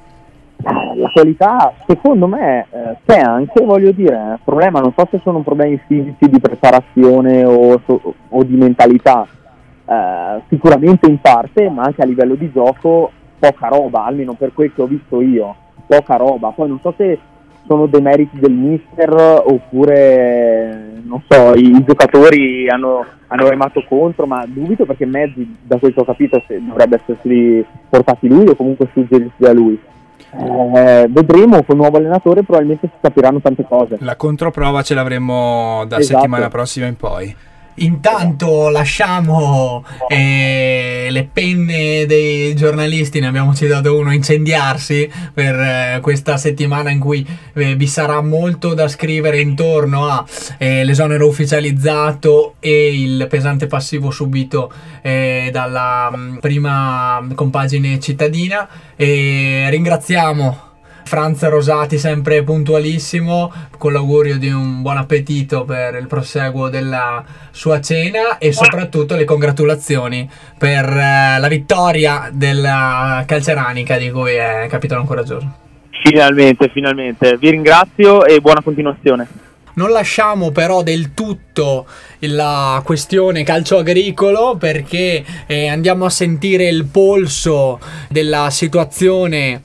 La 0.61 1.09
qualità, 1.11 1.73
secondo 1.87 2.27
me, 2.27 2.67
eh, 2.71 2.97
c'è 3.07 3.21
anche, 3.21 3.65
voglio 3.65 3.93
dire, 3.93 4.33
il 4.33 4.41
problema 4.45 4.81
non 4.81 4.93
so 4.95 5.07
se 5.11 5.21
sono 5.23 5.41
problemi 5.41 5.81
fisici 5.87 6.29
di 6.29 6.41
preparazione 6.41 7.45
o, 7.45 7.81
o 8.29 8.45
di 8.45 8.57
mentalità, 8.57 9.27
eh, 9.87 10.43
sicuramente 10.49 11.09
in 11.09 11.21
parte, 11.21 11.71
ma 11.71 11.85
anche 11.85 12.03
a 12.03 12.07
livello 12.07 12.35
di 12.35 12.50
gioco 12.53 13.11
poca 13.38 13.69
roba, 13.69 14.05
almeno 14.05 14.35
per 14.35 14.53
quel 14.53 14.75
che 14.75 14.83
ho 14.83 14.87
visto 14.87 15.23
io, 15.23 15.55
poca 15.87 16.17
roba. 16.17 16.50
Poi 16.50 16.69
non 16.69 16.81
so 16.81 16.93
se 16.99 17.19
sono 17.69 17.87
demeriti 17.87 18.41
del 18.41 18.53
mister 18.53 19.15
oppure 19.45 20.97
non 21.05 21.23
so, 21.29 21.53
i, 21.55 21.85
giocatori 21.87 22.69
hanno, 22.69 23.05
hanno, 23.29 23.49
remato 23.49 23.85
contro, 23.89 24.27
ma 24.27 24.45
dubito 24.47 24.85
perché 24.85 25.07
Mezzi, 25.07 25.57
da 25.63 25.79
quel 25.79 25.95
che 25.95 26.01
ho 26.01 26.05
capito, 26.05 26.43
dovrebbe 26.47 27.01
essersi 27.03 27.65
portati 27.89 28.27
lui 28.27 28.49
o 28.49 28.57
comunque 28.57 28.89
suggerirsi 28.93 29.37
da 29.39 29.53
lui. 29.53 29.79
Eh, 30.31 31.07
vedremo 31.09 31.63
con 31.63 31.77
il 31.77 31.77
nuovo 31.77 31.97
allenatore 31.97 32.43
probabilmente 32.43 32.87
si 32.87 32.99
capiranno 33.01 33.41
tante 33.41 33.65
cose 33.67 33.97
la 34.01 34.15
controprova 34.15 34.83
ce 34.83 34.93
l'avremo 34.93 35.87
da 35.87 35.97
esatto. 35.97 36.19
settimana 36.19 36.49
prossima 36.49 36.85
in 36.85 36.97
poi 36.97 37.35
Intanto 37.79 38.69
lasciamo 38.71 39.85
eh, 40.09 41.09
le 41.11 41.29
penne 41.33 42.07
dei 42.07 42.55
giornalisti, 42.55 43.21
ne 43.21 43.27
abbiamo 43.27 43.55
citato 43.55 43.97
uno, 43.97 44.13
incendiarsi 44.13 45.11
per 45.33 45.55
eh, 45.55 45.99
questa 46.01 46.37
settimana 46.37 46.91
in 46.91 46.99
cui 46.99 47.27
eh, 47.55 47.75
vi 47.77 47.87
sarà 47.87 48.21
molto 48.23 48.75
da 48.75 48.89
scrivere 48.89 49.41
intorno 49.41 50.25
all'esonero 50.59 51.25
eh, 51.25 51.29
ufficializzato 51.29 52.55
e 52.61 53.01
il 53.01 53.27
pesante 53.29 53.67
passivo 53.67 54.11
subito 54.11 54.73
eh, 55.03 55.51
dalla 55.53 56.11
mh, 56.11 56.17
mm, 56.17 56.37
prima 56.39 57.27
compagine 57.35 58.01
cittadina. 58.01 58.69
E 58.97 59.67
ringraziamo 59.71 60.68
Franz 61.09 61.43
Rosati 61.49 61.97
sempre 61.97 62.43
puntualissimo, 62.43 63.50
con 63.79 63.95
l'augurio 63.95 64.37
di 64.37 64.50
un 64.50 64.83
buon 64.83 64.99
appetito 64.99 65.65
per 65.65 65.95
il 65.95 66.07
proseguo 66.07 66.69
della 66.69 67.25
sua 67.50 67.81
cena 67.81 68.37
e 68.37 68.53
soprattutto 68.53 69.17
le 69.17 69.25
congratulazioni 69.25 70.29
per 70.59 70.85
eh, 70.85 71.38
la 71.38 71.49
vittoria 71.49 72.29
della 72.31 73.25
calceranica 73.27 73.97
di 73.97 74.11
cui 74.11 74.35
è 74.35 74.67
capitano 74.69 75.05
coraggioso. 75.05 75.50
Finalmente, 76.05 76.69
finalmente. 76.69 77.38
Vi 77.38 77.50
ringrazio 77.50 78.27
e 78.27 78.41
buona 78.41 78.61
continuazione. 78.62 79.27
Non 79.79 79.91
lasciamo 79.91 80.50
però 80.50 80.83
del 80.83 81.15
tutto 81.15 81.87
la 82.19 82.83
questione 82.85 83.45
calcio 83.45 83.79
agricolo 83.79 84.57
perché 84.59 85.25
eh, 85.47 85.69
andiamo 85.69 86.05
a 86.05 86.11
sentire 86.11 86.69
il 86.69 86.85
polso 86.85 87.79
della 88.09 88.50
situazione 88.50 89.62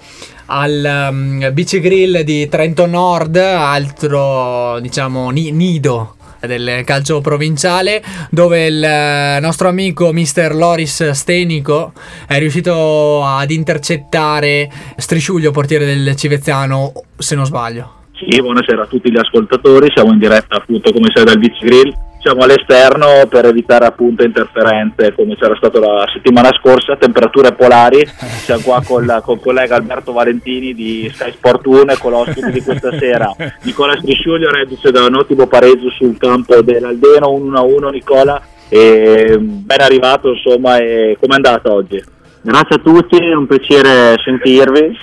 al 0.47 1.09
um, 1.09 1.53
Beach 1.53 1.79
Grill 1.79 2.21
di 2.21 2.47
Trento 2.49 2.85
Nord, 2.85 3.35
altro 3.37 4.79
diciamo 4.79 5.29
ni- 5.29 5.51
nido 5.51 6.15
del 6.47 6.81
calcio 6.83 7.21
provinciale 7.21 8.03
dove 8.29 8.65
il 8.65 8.83
eh, 8.83 9.39
nostro 9.39 9.69
amico 9.69 10.11
mister 10.11 10.53
Loris 10.53 11.11
Stenico 11.11 11.93
è 12.27 12.37
riuscito 12.37 13.23
ad 13.23 13.49
intercettare 13.49 14.69
Strisciuglio, 14.97 15.51
portiere 15.51 15.85
del 15.85 16.15
Civeziano, 16.15 16.91
se 17.17 17.35
non 17.35 17.45
sbaglio. 17.45 18.01
Sì, 18.29 18.39
buonasera 18.39 18.83
a 18.83 18.85
tutti 18.85 19.11
gli 19.11 19.17
ascoltatori, 19.17 19.91
siamo 19.93 20.13
in 20.13 20.19
diretta 20.19 20.55
appunto 20.55 20.93
come 20.93 21.11
sai 21.13 21.25
dal 21.25 21.37
Beach 21.37 21.59
Grill. 21.59 21.93
Siamo 22.19 22.43
all'esterno 22.43 23.27
per 23.27 23.45
evitare 23.45 23.85
appunto 23.85 24.23
interferenze 24.23 25.13
come 25.13 25.35
c'era 25.35 25.57
stato 25.57 25.81
la 25.81 26.05
settimana 26.13 26.53
scorsa, 26.53 26.95
temperature 26.95 27.51
polari, 27.51 28.01
siamo 28.45 28.61
qua 28.63 28.81
con, 28.81 29.03
il 29.03 29.39
collega 29.41 29.75
Alberto 29.75 30.13
Valentini 30.13 30.73
di 30.73 31.11
Sky 31.13 31.33
Sport 31.33 31.65
1 31.65 31.91
e 31.91 31.97
con 31.97 32.11
l'ospite 32.11 32.49
di 32.49 32.61
questa 32.61 32.97
sera, 32.97 33.29
Nicola 33.63 33.97
Strisciuglio, 33.97 34.49
reduce 34.51 34.89
da 34.91 35.03
un 35.03 35.15
ottimo 35.15 35.47
pareggio 35.47 35.89
sul 35.89 36.17
campo 36.17 36.61
dell'Aldeno, 36.61 37.27
1-1 37.27 37.89
Nicola, 37.91 38.41
e 38.69 39.37
ben 39.37 39.81
arrivato 39.81 40.29
insomma, 40.29 40.77
e 40.77 41.17
com'è 41.19 41.35
andata 41.35 41.73
oggi? 41.73 42.01
Grazie 42.41 42.75
a 42.77 42.79
tutti, 42.79 43.17
è 43.17 43.33
un 43.33 43.47
piacere 43.47 44.15
sentirvi, 44.23 44.97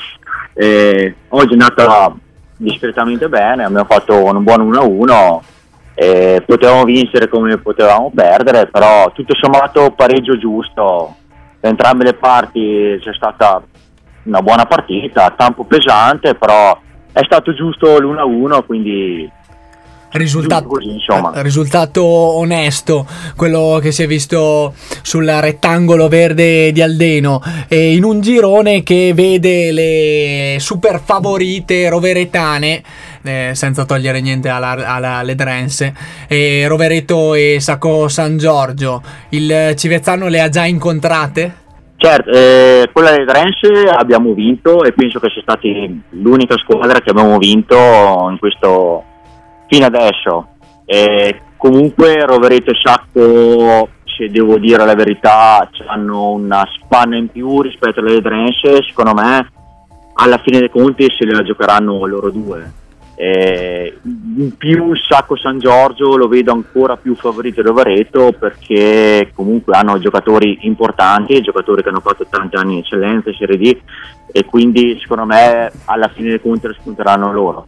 e 0.54 1.14
oggi 1.28 1.50
è 1.50 1.52
andata 1.52 2.14
discretamente 2.60 3.28
bene, 3.28 3.64
abbiamo 3.64 3.86
fatto 3.88 4.22
un 4.22 4.42
buon 4.42 4.70
1-1 4.70 5.40
eh, 5.94 6.42
potevamo 6.46 6.84
vincere 6.84 7.28
come 7.28 7.58
potevamo 7.58 8.10
perdere, 8.14 8.68
però 8.68 9.10
tutto 9.12 9.34
sommato 9.38 9.90
pareggio 9.90 10.38
giusto. 10.38 11.16
Da 11.60 11.68
entrambe 11.68 12.04
le 12.04 12.14
parti 12.14 12.98
c'è 13.00 13.12
stata 13.12 13.62
una 14.22 14.40
buona 14.40 14.64
partita, 14.64 15.34
campo 15.36 15.64
pesante, 15.64 16.34
però 16.36 16.78
è 17.12 17.20
stato 17.24 17.52
giusto 17.52 17.98
l'1-1, 17.98 18.64
quindi 18.64 19.30
Risultato, 20.12 20.66
così, 20.66 20.96
risultato, 21.34 22.04
onesto 22.04 23.06
quello 23.36 23.78
che 23.80 23.92
si 23.92 24.02
è 24.02 24.06
visto 24.08 24.74
sul 25.02 25.26
rettangolo 25.26 26.08
verde 26.08 26.72
di 26.72 26.82
Aldeno. 26.82 27.40
E 27.68 27.94
in 27.94 28.02
un 28.02 28.20
girone 28.20 28.82
che 28.82 29.12
vede 29.14 29.70
le 29.70 30.56
super 30.58 31.00
favorite 31.00 31.88
roveretane 31.88 32.82
eh, 33.22 33.50
senza 33.54 33.84
togliere 33.84 34.20
niente 34.20 34.48
alle 34.48 35.34
Drense 35.34 35.94
e 36.26 36.66
Rovereto 36.66 37.34
e 37.34 37.58
Sacco 37.60 38.08
San 38.08 38.36
Giorgio. 38.36 39.02
Il 39.28 39.74
Civezzano 39.76 40.26
le 40.26 40.40
ha 40.40 40.48
già 40.48 40.64
incontrate? 40.64 41.54
Certo, 41.96 42.30
eh, 42.30 42.88
quella 42.92 43.10
delle 43.10 43.26
Drense 43.26 43.88
abbiamo 43.90 44.32
vinto 44.32 44.82
e 44.84 44.92
penso 44.92 45.20
che 45.20 45.28
sia 45.28 45.42
stata 45.42 45.68
l'unica 46.10 46.56
squadra 46.56 46.98
che 47.00 47.10
abbiamo 47.10 47.36
vinto 47.36 47.76
in 48.30 48.38
questo 48.38 49.04
fino 49.70 49.86
adesso. 49.86 50.48
Eh, 50.84 51.40
comunque 51.56 52.26
Rovereto 52.26 52.72
e 52.72 52.74
Sacco, 52.82 53.88
se 54.04 54.28
devo 54.28 54.58
dire 54.58 54.84
la 54.84 54.96
verità, 54.96 55.70
hanno 55.86 56.32
una 56.32 56.66
spanna 56.74 57.16
in 57.16 57.28
più 57.28 57.62
rispetto 57.62 58.00
alle 58.00 58.20
Drense, 58.20 58.82
secondo 58.82 59.14
me 59.14 59.48
alla 60.14 60.38
fine 60.38 60.58
dei 60.58 60.70
conti 60.70 61.06
se 61.08 61.24
la 61.24 61.42
giocheranno 61.42 62.04
loro 62.04 62.30
due. 62.30 62.78
Eh, 63.14 63.98
in 64.02 64.56
più 64.56 64.96
Sacco 64.96 65.36
San 65.36 65.58
Giorgio 65.58 66.16
lo 66.16 66.26
vedo 66.26 66.52
ancora 66.52 66.96
più 66.96 67.14
favorito 67.14 67.60
di 67.60 67.68
Rovereto 67.68 68.32
perché 68.32 69.30
comunque 69.34 69.76
hanno 69.76 69.98
giocatori 69.98 70.60
importanti, 70.62 71.42
giocatori 71.42 71.82
che 71.82 71.90
hanno 71.90 72.00
fatto 72.00 72.26
tanti 72.28 72.56
anni 72.56 72.72
in 72.72 72.78
eccellenza, 72.78 73.30
Serie 73.34 73.58
D 73.58 73.78
e 74.32 74.44
quindi 74.46 74.98
secondo 75.00 75.26
me 75.26 75.70
alla 75.84 76.08
fine 76.08 76.30
dei 76.30 76.40
conti 76.40 76.68
spunteranno 76.72 77.30
loro 77.30 77.66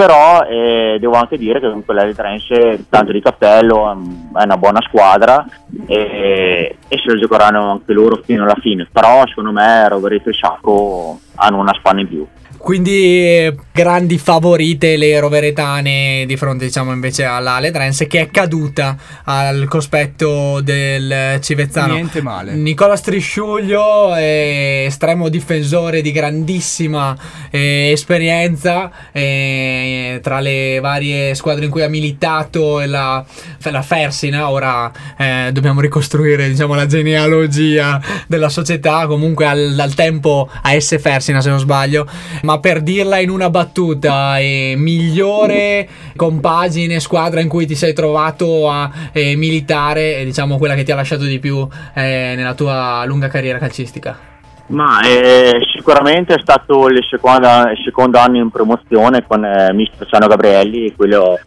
però 0.00 0.46
eh, 0.46 0.96
devo 0.98 1.12
anche 1.12 1.36
dire 1.36 1.60
che 1.60 1.66
comunque 1.66 1.92
la 1.92 2.10
Trense 2.14 2.86
tanto 2.88 3.12
di 3.12 3.20
cappello 3.20 3.94
mm, 3.94 4.34
è 4.34 4.44
una 4.44 4.56
buona 4.56 4.80
squadra 4.80 5.44
e, 5.86 6.76
e, 6.88 6.96
se 6.96 7.12
lo 7.12 7.18
giocheranno 7.18 7.72
anche 7.72 7.92
loro 7.92 8.22
fino 8.24 8.44
alla 8.44 8.56
fine. 8.58 8.88
Però 8.90 9.22
secondo 9.26 9.52
me 9.52 9.86
Rovereto 9.88 10.30
e 10.30 10.32
Sacco 10.32 11.20
hanno 11.34 11.58
una 11.58 11.74
spanna 11.74 12.00
in 12.00 12.08
più 12.08 12.26
quindi 12.60 13.50
grandi 13.72 14.18
favorite 14.18 14.96
le 14.96 15.18
roveretane 15.18 16.24
di 16.26 16.36
fronte 16.36 16.66
diciamo 16.66 16.92
invece 16.92 17.24
alla 17.24 17.58
Ledrense 17.58 18.06
che 18.06 18.20
è 18.20 18.30
caduta 18.30 18.96
al 19.24 19.66
cospetto 19.66 20.60
del 20.60 21.38
Civezzano. 21.40 21.94
Niente 21.94 22.20
male. 22.20 22.52
Nicola 22.52 22.96
Strisciuglio 22.96 24.14
è 24.14 24.84
estremo 24.86 25.30
difensore 25.30 26.02
di 26.02 26.12
grandissima 26.12 27.16
eh, 27.50 27.90
esperienza 27.92 28.90
eh, 29.10 30.20
tra 30.22 30.40
le 30.40 30.78
varie 30.80 31.34
squadre 31.34 31.64
in 31.64 31.70
cui 31.70 31.82
ha 31.82 31.88
militato 31.88 32.80
la, 32.84 33.24
la 33.62 33.82
Fersina, 33.82 34.50
ora 34.50 34.92
eh, 35.16 35.48
dobbiamo 35.52 35.80
ricostruire 35.80 36.48
diciamo 36.48 36.74
la 36.74 36.86
genealogia 36.86 38.00
della 38.26 38.50
società, 38.50 39.06
comunque 39.06 39.46
al, 39.46 39.74
al 39.78 39.94
tempo 39.94 40.50
AS 40.62 40.98
Fersina 41.00 41.40
se 41.40 41.48
non 41.48 41.58
sbaglio 41.58 42.06
ma 42.50 42.58
per 42.58 42.82
dirla 42.82 43.20
in 43.20 43.30
una 43.30 43.48
battuta, 43.48 44.36
è 44.38 44.74
migliore 44.74 45.88
compagine, 46.16 46.98
squadra 46.98 47.40
in 47.40 47.48
cui 47.48 47.64
ti 47.64 47.76
sei 47.76 47.92
trovato 47.92 48.68
a 48.68 48.90
eh, 49.12 49.36
militare, 49.36 50.16
è 50.16 50.24
diciamo 50.24 50.58
quella 50.58 50.74
che 50.74 50.82
ti 50.82 50.90
ha 50.90 50.96
lasciato 50.96 51.22
di 51.22 51.38
più 51.38 51.64
eh, 51.94 52.34
nella 52.34 52.54
tua 52.54 53.04
lunga 53.06 53.28
carriera 53.28 53.58
calcistica? 53.58 54.18
Ma 54.66 55.00
eh, 55.02 55.60
sicuramente 55.72 56.34
è 56.34 56.40
stato 56.40 56.88
il 56.88 57.04
secondo, 57.08 57.46
il 57.46 57.80
secondo, 57.84 58.18
anno 58.18 58.38
in 58.38 58.50
promozione 58.50 59.24
con 59.24 59.44
eh, 59.44 59.72
Mister 59.72 60.08
Ciano 60.08 60.26
Gabrielli, 60.26 60.92
quello, 60.96 61.38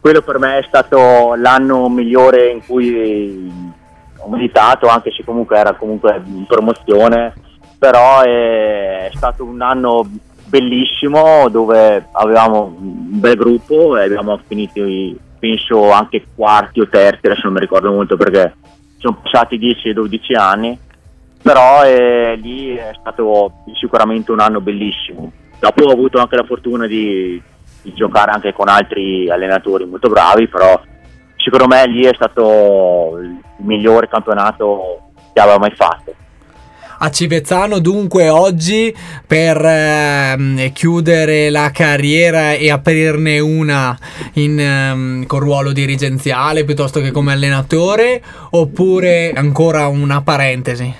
quello, 0.00 0.22
per 0.22 0.38
me 0.38 0.60
è 0.60 0.64
stato 0.66 1.34
l'anno 1.36 1.86
migliore 1.90 2.48
in 2.48 2.64
cui 2.66 3.52
ho 4.16 4.28
militato, 4.30 4.88
anche 4.88 5.10
se 5.10 5.22
comunque 5.22 5.58
era 5.58 5.74
comunque 5.74 6.18
in 6.24 6.46
promozione, 6.46 7.34
però 7.78 8.22
è 8.22 9.10
stato 9.14 9.44
un 9.44 9.60
anno 9.60 10.08
bellissimo 10.46 11.48
dove 11.48 12.08
avevamo 12.12 12.76
un 12.78 13.20
bel 13.20 13.36
gruppo 13.36 13.96
e 13.96 14.04
abbiamo 14.04 14.38
finito 14.46 14.82
penso 15.38 15.90
anche 15.90 16.26
quarti 16.34 16.80
o 16.80 16.88
terzi, 16.88 17.26
adesso 17.26 17.42
non 17.44 17.54
mi 17.54 17.60
ricordo 17.60 17.92
molto 17.92 18.16
perché 18.16 18.54
sono 18.98 19.18
passati 19.22 19.58
10-12 19.58 20.36
anni, 20.36 20.78
però 21.42 21.84
eh, 21.84 22.36
lì 22.36 22.74
è 22.74 22.92
stato 22.98 23.52
sicuramente 23.78 24.32
un 24.32 24.40
anno 24.40 24.60
bellissimo. 24.60 25.30
Dopo 25.58 25.84
ho 25.84 25.92
avuto 25.92 26.18
anche 26.18 26.36
la 26.36 26.44
fortuna 26.44 26.86
di, 26.86 27.40
di 27.82 27.92
giocare 27.94 28.30
anche 28.30 28.52
con 28.52 28.68
altri 28.68 29.30
allenatori 29.30 29.84
molto 29.84 30.08
bravi, 30.08 30.48
però 30.48 30.80
secondo 31.36 31.66
me 31.66 31.86
lì 31.86 32.04
è 32.04 32.14
stato 32.14 33.18
il 33.20 33.38
migliore 33.58 34.08
campionato 34.08 35.10
che 35.32 35.40
aveva 35.40 35.58
mai 35.58 35.74
fatto 35.74 36.14
a 36.98 37.10
Civezzano 37.10 37.78
dunque 37.78 38.28
oggi 38.28 38.94
per 39.26 39.60
ehm, 39.62 40.72
chiudere 40.72 41.50
la 41.50 41.70
carriera 41.72 42.52
e 42.52 42.70
aprirne 42.70 43.38
una 43.38 43.96
in, 44.34 44.58
ehm, 44.58 45.26
con 45.26 45.40
ruolo 45.40 45.72
dirigenziale 45.72 46.64
piuttosto 46.64 47.00
che 47.00 47.10
come 47.10 47.32
allenatore 47.32 48.22
oppure 48.50 49.32
ancora 49.34 49.86
una 49.88 50.22
parentesi? 50.22 50.92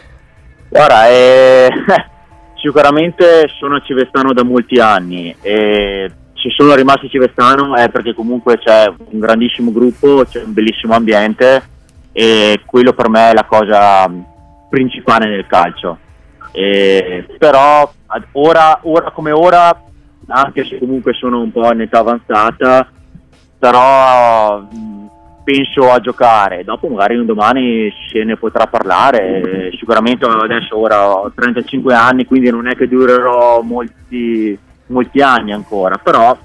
Guarda, 0.68 1.08
eh, 1.08 1.68
sicuramente 2.60 3.48
sono 3.58 3.76
a 3.76 3.80
Civezzano 3.80 4.32
da 4.32 4.44
molti 4.44 4.78
anni 4.78 5.34
e 5.40 6.10
se 6.34 6.50
sono 6.50 6.74
rimasto 6.74 7.06
a 7.06 7.08
Civezzano 7.08 7.74
è 7.76 7.88
perché 7.88 8.14
comunque 8.14 8.58
c'è 8.58 8.86
un 8.86 9.18
grandissimo 9.18 9.72
gruppo, 9.72 10.24
c'è 10.28 10.42
un 10.42 10.52
bellissimo 10.52 10.94
ambiente 10.94 11.62
e 12.12 12.60
quello 12.64 12.92
per 12.92 13.08
me 13.08 13.30
è 13.30 13.34
la 13.34 13.44
cosa 13.44 14.08
principale 14.68 15.28
nel 15.28 15.46
calcio. 15.46 15.98
E, 16.52 17.26
però 17.38 17.90
ora, 18.32 18.78
ora, 18.82 19.10
come 19.10 19.30
ora, 19.30 19.82
anche 20.28 20.64
se 20.64 20.78
comunque 20.78 21.12
sono 21.12 21.40
un 21.40 21.52
po' 21.52 21.70
in 21.72 21.82
età 21.82 21.98
avanzata, 21.98 22.88
però 23.58 24.66
penso 25.44 25.92
a 25.92 26.00
giocare. 26.00 26.64
Dopo 26.64 26.88
magari 26.88 27.16
un 27.16 27.26
domani 27.26 27.92
se 28.10 28.24
ne 28.24 28.36
potrà 28.36 28.66
parlare. 28.66 29.70
Sicuramente 29.78 30.24
adesso 30.26 30.78
ora 30.78 31.08
ho 31.08 31.32
35 31.32 31.94
anni, 31.94 32.24
quindi 32.24 32.50
non 32.50 32.66
è 32.66 32.74
che 32.74 32.88
durerò 32.88 33.60
molti, 33.60 34.58
molti 34.86 35.20
anni 35.20 35.52
ancora, 35.52 35.98
però 35.98 36.36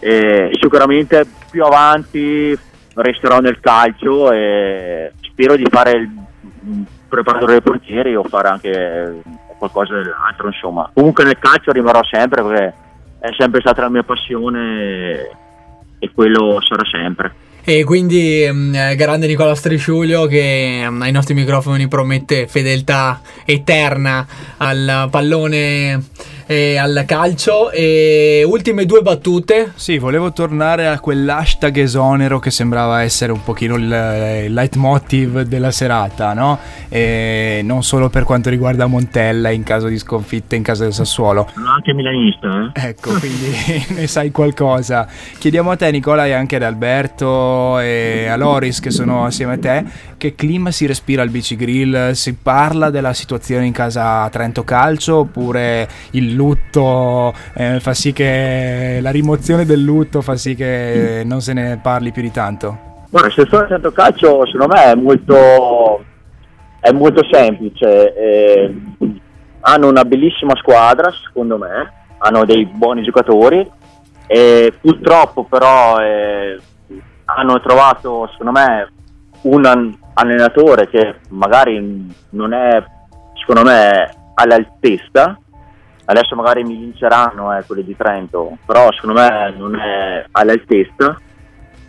eh, 0.00 0.50
sicuramente 0.60 1.24
più 1.50 1.62
avanti 1.62 2.58
resterò 2.94 3.40
nel 3.40 3.60
calcio 3.60 4.32
e 4.32 5.12
spero 5.20 5.56
di 5.56 5.66
fare 5.68 5.92
il 5.92 6.10
preparatore 7.14 7.52
dei 7.52 7.62
portieri 7.62 8.16
o 8.16 8.24
fare 8.24 8.48
anche 8.48 9.22
qualcosa 9.56 9.94
dell'altro, 9.94 10.48
insomma. 10.48 10.90
Comunque 10.92 11.24
nel 11.24 11.38
calcio 11.38 11.70
rimarrò 11.70 12.00
sempre 12.04 12.42
perché 12.42 12.74
è 13.20 13.28
sempre 13.38 13.60
stata 13.60 13.82
la 13.82 13.88
mia 13.88 14.02
passione 14.02 15.30
e 15.98 16.10
quello 16.12 16.58
sarà 16.60 16.84
sempre. 16.90 17.34
E 17.66 17.82
quindi 17.84 18.46
mm, 18.50 18.74
eh, 18.74 18.94
grande 18.94 19.26
Nicola 19.26 19.54
Strisciulio 19.54 20.26
che 20.26 20.84
mm, 20.86 21.00
ai 21.00 21.12
nostri 21.12 21.32
microfoni 21.32 21.88
promette 21.88 22.46
fedeltà 22.46 23.20
eterna 23.46 24.26
al 24.58 25.08
pallone 25.10 26.04
e 26.46 26.76
al 26.76 27.04
calcio. 27.06 27.70
E 27.70 28.42
ultime 28.46 28.86
due 28.86 29.02
battute. 29.02 29.72
Sì, 29.74 29.98
volevo 29.98 30.32
tornare 30.32 30.86
a 30.86 31.00
quell'hashtag 31.00 31.76
esonero 31.78 32.38
che 32.38 32.50
sembrava 32.50 33.02
essere 33.02 33.32
un 33.32 33.42
pochino 33.42 33.76
il, 33.76 34.44
il 34.46 34.52
leitmotiv 34.52 35.42
della 35.42 35.70
serata, 35.70 36.32
no? 36.32 36.58
E 36.88 37.60
non 37.64 37.82
solo 37.82 38.08
per 38.08 38.24
quanto 38.24 38.50
riguarda 38.50 38.86
Montella 38.86 39.50
in 39.50 39.62
caso 39.62 39.88
di 39.88 39.98
sconfitta 39.98 40.56
in 40.56 40.62
casa 40.62 40.84
del 40.84 40.92
Sassuolo. 40.92 41.48
Sono 41.54 41.72
anche 41.72 41.92
milanista, 41.92 42.72
eh? 42.74 42.88
Ecco, 42.88 43.12
quindi 43.18 43.84
ne 43.94 44.06
sai 44.06 44.30
qualcosa. 44.30 45.06
Chiediamo 45.38 45.70
a 45.70 45.76
te, 45.76 45.90
Nicola, 45.90 46.26
e 46.26 46.32
anche 46.32 46.56
ad 46.56 46.62
Alberto 46.62 47.78
e 47.78 48.26
a 48.26 48.36
Loris 48.36 48.80
che 48.80 48.90
sono 48.90 49.24
assieme 49.24 49.54
a 49.54 49.58
te, 49.58 49.84
che 50.16 50.34
clima 50.34 50.70
si 50.70 50.86
respira 50.86 51.22
al 51.22 51.28
BC 51.28 51.56
Grill? 51.56 52.12
Si 52.12 52.34
parla 52.34 52.90
della 52.90 53.12
situazione 53.12 53.66
in 53.66 53.72
casa 53.72 54.28
Trento 54.30 54.64
Calcio 54.64 55.18
oppure 55.18 55.88
il 56.12 56.33
lutto 56.34 57.32
eh, 57.54 57.80
fa 57.80 57.94
sì 57.94 58.12
che 58.12 58.98
la 59.00 59.10
rimozione 59.10 59.64
del 59.64 59.82
lutto 59.82 60.20
fa 60.20 60.36
sì 60.36 60.54
che 60.54 61.22
non 61.24 61.40
se 61.40 61.52
ne 61.52 61.78
parli 61.82 62.12
più 62.12 62.22
di 62.22 62.30
tanto? 62.30 62.92
Guarda, 63.14 63.30
se 63.30 63.46
sono 63.48 63.66
Trento 63.66 63.92
Calcio 63.92 64.44
secondo 64.46 64.74
me 64.74 64.84
è 64.86 64.94
molto, 64.96 66.04
è 66.80 66.90
molto 66.90 67.22
semplice. 67.30 68.12
Eh, 68.12 68.74
hanno 69.60 69.88
una 69.88 70.04
bellissima 70.04 70.56
squadra, 70.56 71.12
secondo 71.24 71.56
me, 71.56 71.92
hanno 72.18 72.44
dei 72.44 72.66
buoni 72.66 73.04
giocatori. 73.04 73.70
E 74.26 74.72
purtroppo 74.80 75.44
però 75.44 76.00
eh, 76.00 76.58
hanno 77.26 77.60
trovato, 77.60 78.28
secondo 78.32 78.50
me, 78.50 78.92
un 79.42 79.94
allenatore 80.14 80.88
che 80.88 81.14
magari 81.28 82.12
non 82.30 82.52
è, 82.52 82.82
secondo 83.34 83.62
me, 83.62 84.12
all'altezza 84.34 85.38
adesso 86.06 86.34
magari 86.34 86.62
mi 86.64 86.76
vinceranno 86.76 87.56
eh, 87.56 87.64
quelli 87.66 87.84
di 87.84 87.96
Trento, 87.96 88.58
però 88.66 88.90
secondo 88.92 89.20
me 89.20 89.54
non 89.56 89.76
è 89.76 90.24
all'altezza. 90.32 91.18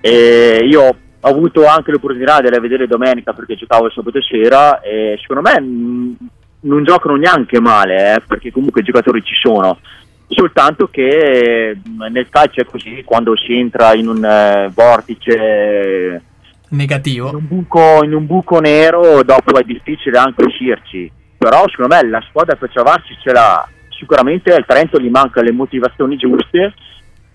E 0.01 0.60
io 0.63 0.82
ho 0.84 0.95
avuto 1.28 1.65
anche 1.65 1.91
l'opportunità 1.91 2.39
di 2.39 2.49
vedere 2.60 2.88
domenica 2.88 3.34
perché 3.34 3.56
giocavo 3.56 3.88
il 3.88 3.93
sabato 3.93 4.21
sera 4.21 4.80
e 4.82 5.17
secondo 5.19 5.41
me 5.41 6.15
non 6.62 6.84
giocano 6.84 7.15
neanche 7.15 7.60
male, 7.60 8.15
eh, 8.15 8.21
perché 8.28 8.51
comunque 8.51 8.82
i 8.82 8.86
giocatori 8.86 9.23
ci 9.23 9.36
sono. 9.36 9.80
Soltanto 10.28 10.88
che 10.88 11.78
nel 12.10 12.30
calcio 12.30 12.62
è 12.62 12.65
così, 12.65 13.04
quando 13.06 13.36
si 13.38 13.54
entra 13.54 13.93
in 13.93 14.08
un 14.08 14.25
eh, 14.25 14.71
vortice 14.73 16.21
negativo, 16.69 17.30
in 17.30 17.36
un, 17.36 17.47
buco, 17.47 18.04
in 18.04 18.13
un 18.13 18.25
buco 18.25 18.60
nero, 18.60 19.21
dopo 19.23 19.58
è 19.58 19.63
difficile 19.63 20.17
anche 20.17 20.43
uscirci. 20.43 21.12
Però 21.38 21.63
secondo 21.69 21.95
me 21.95 22.10
la 22.10 22.23
squadra 22.28 22.56
per 22.56 22.71
ciavarsi 22.71 23.15
ce 23.21 23.32
l'ha 23.32 23.67
sicuramente 23.97 24.53
al 24.53 24.65
Trento 24.65 24.99
gli 24.99 25.10
mancano 25.10 25.47
le 25.47 25.53
motivazioni 25.53 26.17
giuste 26.17 26.73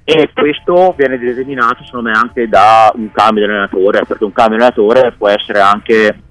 e 0.05 0.31
questo 0.33 0.95
viene 0.97 1.19
determinato 1.19 1.85
secondo 1.85 2.11
me 2.11 2.17
anche 2.17 2.49
da 2.49 2.91
un 2.95 3.11
cambio 3.13 3.45
di 3.45 3.51
allenatore 3.51 4.05
perché 4.07 4.25
un 4.25 4.33
cambio 4.33 4.57
di 4.57 4.63
allenatore 4.63 5.13
può 5.13 5.29
essere 5.29 5.61
anche 5.61 6.23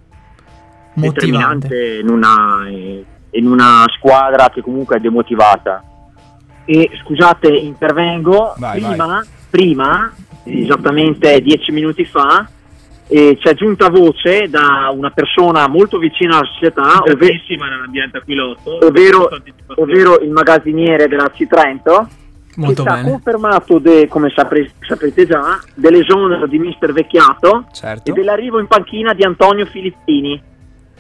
determinante 0.93 1.99
in 1.99 2.09
una, 2.09 2.65
in 2.67 3.47
una 3.47 3.85
squadra 3.95 4.49
che 4.49 4.61
comunque 4.61 4.97
è 4.97 4.99
demotivata. 4.99 5.83
E 6.65 6.89
scusate 7.01 7.47
intervengo. 7.47 8.53
Vai, 8.57 8.81
prima, 8.81 9.05
vai. 9.05 9.25
prima 9.49 10.13
esattamente 10.43 11.41
dieci 11.41 11.71
minuti 11.71 12.05
fa 12.05 12.47
e 13.11 13.37
ci 13.41 13.47
è 13.47 13.55
giunta 13.55 13.89
voce 13.89 14.47
da 14.49 14.91
una 14.93 15.09
persona 15.09 15.67
molto 15.67 15.97
vicina 15.97 16.37
alla 16.37 16.45
società, 16.45 17.01
nell'ambiente 17.67 18.17
Aquilotto, 18.17 18.85
ovvero, 18.85 19.27
ovvero 19.77 20.19
il 20.19 20.29
magazziniere 20.29 21.07
della 21.07 21.31
C30, 21.35 22.05
molto 22.57 22.83
che 22.83 22.89
bene. 22.89 23.07
ha 23.07 23.09
confermato, 23.09 23.79
de, 23.79 24.07
come 24.07 24.31
sapre, 24.35 24.71
saprete 24.81 25.25
già, 25.25 25.59
dell'esonero 25.73 26.45
di 26.45 26.59
Mister 26.59 26.93
Vecchiato 26.93 27.65
certo. 27.71 28.11
e 28.11 28.13
dell'arrivo 28.13 28.59
in 28.59 28.67
panchina 28.67 29.13
di 29.13 29.23
Antonio 29.23 29.65
Filippini. 29.65 30.39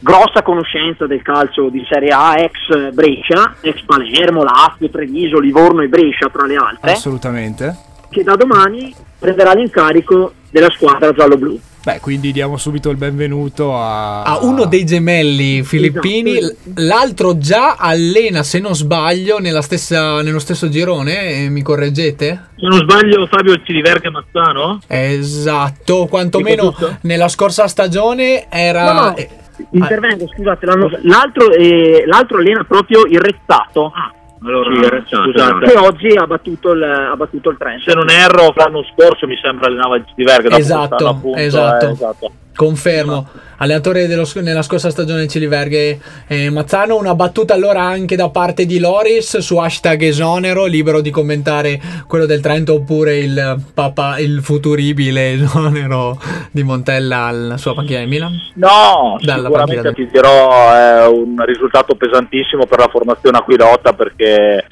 Grossa 0.01 0.41
conoscenza 0.41 1.05
del 1.05 1.21
calcio 1.21 1.67
di 1.69 1.85
Serie 1.87 2.09
A, 2.09 2.39
ex 2.39 2.91
Brescia, 2.93 3.55
ex 3.61 3.83
Palermo, 3.83 4.43
Lazio, 4.43 4.89
Treviso, 4.89 5.39
Livorno 5.39 5.81
e 5.81 5.89
Brescia 5.89 6.29
tra 6.31 6.47
le 6.47 6.55
altre. 6.55 6.91
Assolutamente. 6.93 7.75
Che 8.09 8.23
da 8.23 8.35
domani 8.35 8.95
prenderà 9.19 9.53
l'incarico 9.53 10.33
della 10.49 10.69
squadra 10.69 11.11
giallo-blu. 11.11 11.59
Beh, 11.93 11.99
quindi 12.01 12.31
diamo 12.31 12.55
subito 12.57 12.91
il 12.91 12.97
benvenuto 12.97 13.75
a... 13.75 14.21
a 14.21 14.39
uno 14.43 14.65
dei 14.65 14.85
gemelli 14.85 15.63
filippini, 15.63 16.37
esatto. 16.37 16.57
l'altro 16.75 17.37
già 17.39 17.77
allena, 17.77 18.43
se 18.43 18.59
non 18.59 18.75
sbaglio, 18.75 19.39
stessa, 19.61 20.21
nello 20.21 20.37
stesso 20.37 20.69
girone, 20.69 21.45
eh, 21.45 21.49
mi 21.49 21.63
correggete? 21.63 22.49
Se 22.55 22.67
non 22.67 22.77
sbaglio 22.77 23.25
Fabio 23.25 23.59
Ciliverga 23.63 24.11
Mazzano? 24.11 24.81
Esatto, 24.85 26.05
quantomeno 26.05 26.75
nella 27.01 27.27
scorsa 27.27 27.67
stagione 27.67 28.45
era... 28.51 28.93
No, 28.93 29.01
no. 29.01 29.15
Eh, 29.15 29.29
intervengo, 29.71 30.27
scusate, 30.27 30.67
l'altro, 31.01 31.51
eh, 31.51 32.03
l'altro 32.05 32.37
allena 32.37 32.63
proprio 32.65 33.05
il 33.05 33.19
Rezzato. 33.19 33.91
Ah 33.95 34.13
allora, 34.41 35.03
sì, 35.05 35.15
scusate. 35.15 35.65
che 35.65 35.77
oggi 35.77 36.07
ha 36.15 36.25
battuto 36.25 36.71
il, 36.71 36.83
ha 36.83 37.15
battuto 37.15 37.49
il 37.49 37.57
Trento. 37.57 37.89
Se 37.89 37.95
non 37.95 38.09
erro, 38.09 38.53
l'anno 38.55 38.83
scorso 38.93 39.27
mi 39.27 39.37
sembra 39.41 39.67
allenava 39.67 39.97
il 39.97 40.05
Diverga. 40.15 40.57
Esatto, 40.57 41.07
appunto, 41.07 41.37
esatto. 41.37 41.85
Eh, 41.85 41.91
esatto. 41.91 42.31
Confermo. 42.59 43.25
Allenatore 43.59 44.05
dello, 44.05 44.27
nella 44.41 44.61
scorsa 44.63 44.89
stagione 44.89 45.19
del 45.19 45.29
Ciliverghe 45.29 45.97
eh, 46.27 46.49
Mazzano. 46.49 46.97
Una 46.97 47.15
battuta 47.15 47.53
allora 47.53 47.83
anche 47.83 48.17
da 48.17 48.27
parte 48.29 48.65
di 48.65 48.79
Loris 48.79 49.37
su 49.37 49.55
hashtag 49.55 50.01
esonero, 50.01 50.65
libero 50.65 50.99
di 50.99 51.09
commentare 51.09 51.79
quello 52.05 52.25
del 52.25 52.41
Trento 52.41 52.73
oppure 52.73 53.17
il, 53.17 53.61
papa, 53.73 54.19
il 54.19 54.41
futuribile 54.41 55.31
esonero 55.31 56.19
di 56.51 56.63
Montella 56.63 57.27
alla 57.27 57.55
sua 57.55 57.73
panchina 57.73 58.01
di 58.01 58.07
Milan? 58.07 58.33
No, 58.55 59.17
Dalla 59.21 59.43
sicuramente 59.43 59.93
ti 59.93 60.09
dirò 60.11 60.73
è 60.73 61.07
un 61.07 61.41
risultato 61.45 61.95
pesantissimo 61.95 62.65
per 62.65 62.79
la 62.79 62.89
formazione 62.89 63.37
Aquilota 63.37 63.93
perché 63.93 64.65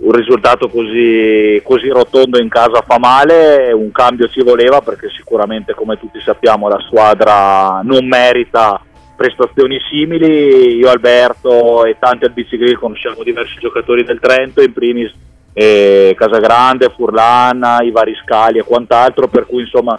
un 0.00 0.12
risultato 0.12 0.68
così, 0.68 1.60
così, 1.62 1.88
rotondo 1.88 2.40
in 2.40 2.48
casa 2.48 2.82
fa 2.86 2.98
male, 2.98 3.72
un 3.72 3.90
cambio 3.92 4.28
ci 4.28 4.42
voleva 4.42 4.80
perché 4.80 5.08
sicuramente 5.10 5.74
come 5.74 5.98
tutti 5.98 6.20
sappiamo 6.20 6.68
la 6.68 6.80
squadra 6.86 7.80
non 7.82 8.06
merita 8.06 8.80
prestazioni 9.14 9.78
simili, 9.90 10.76
io 10.76 10.88
Alberto 10.88 11.84
e 11.84 11.96
tanti 11.98 12.24
al 12.24 12.32
BC 12.32 12.72
conosciamo 12.78 13.22
diversi 13.22 13.58
giocatori 13.58 14.02
del 14.02 14.18
Trento, 14.18 14.62
in 14.62 14.72
primis 14.72 15.12
eh, 15.52 16.14
Casagrande, 16.16 16.90
Furlan, 16.96 17.80
i 17.82 17.90
vari 17.90 18.14
Scali 18.24 18.58
e 18.58 18.64
quant'altro, 18.64 19.28
per 19.28 19.44
cui 19.44 19.60
insomma 19.60 19.98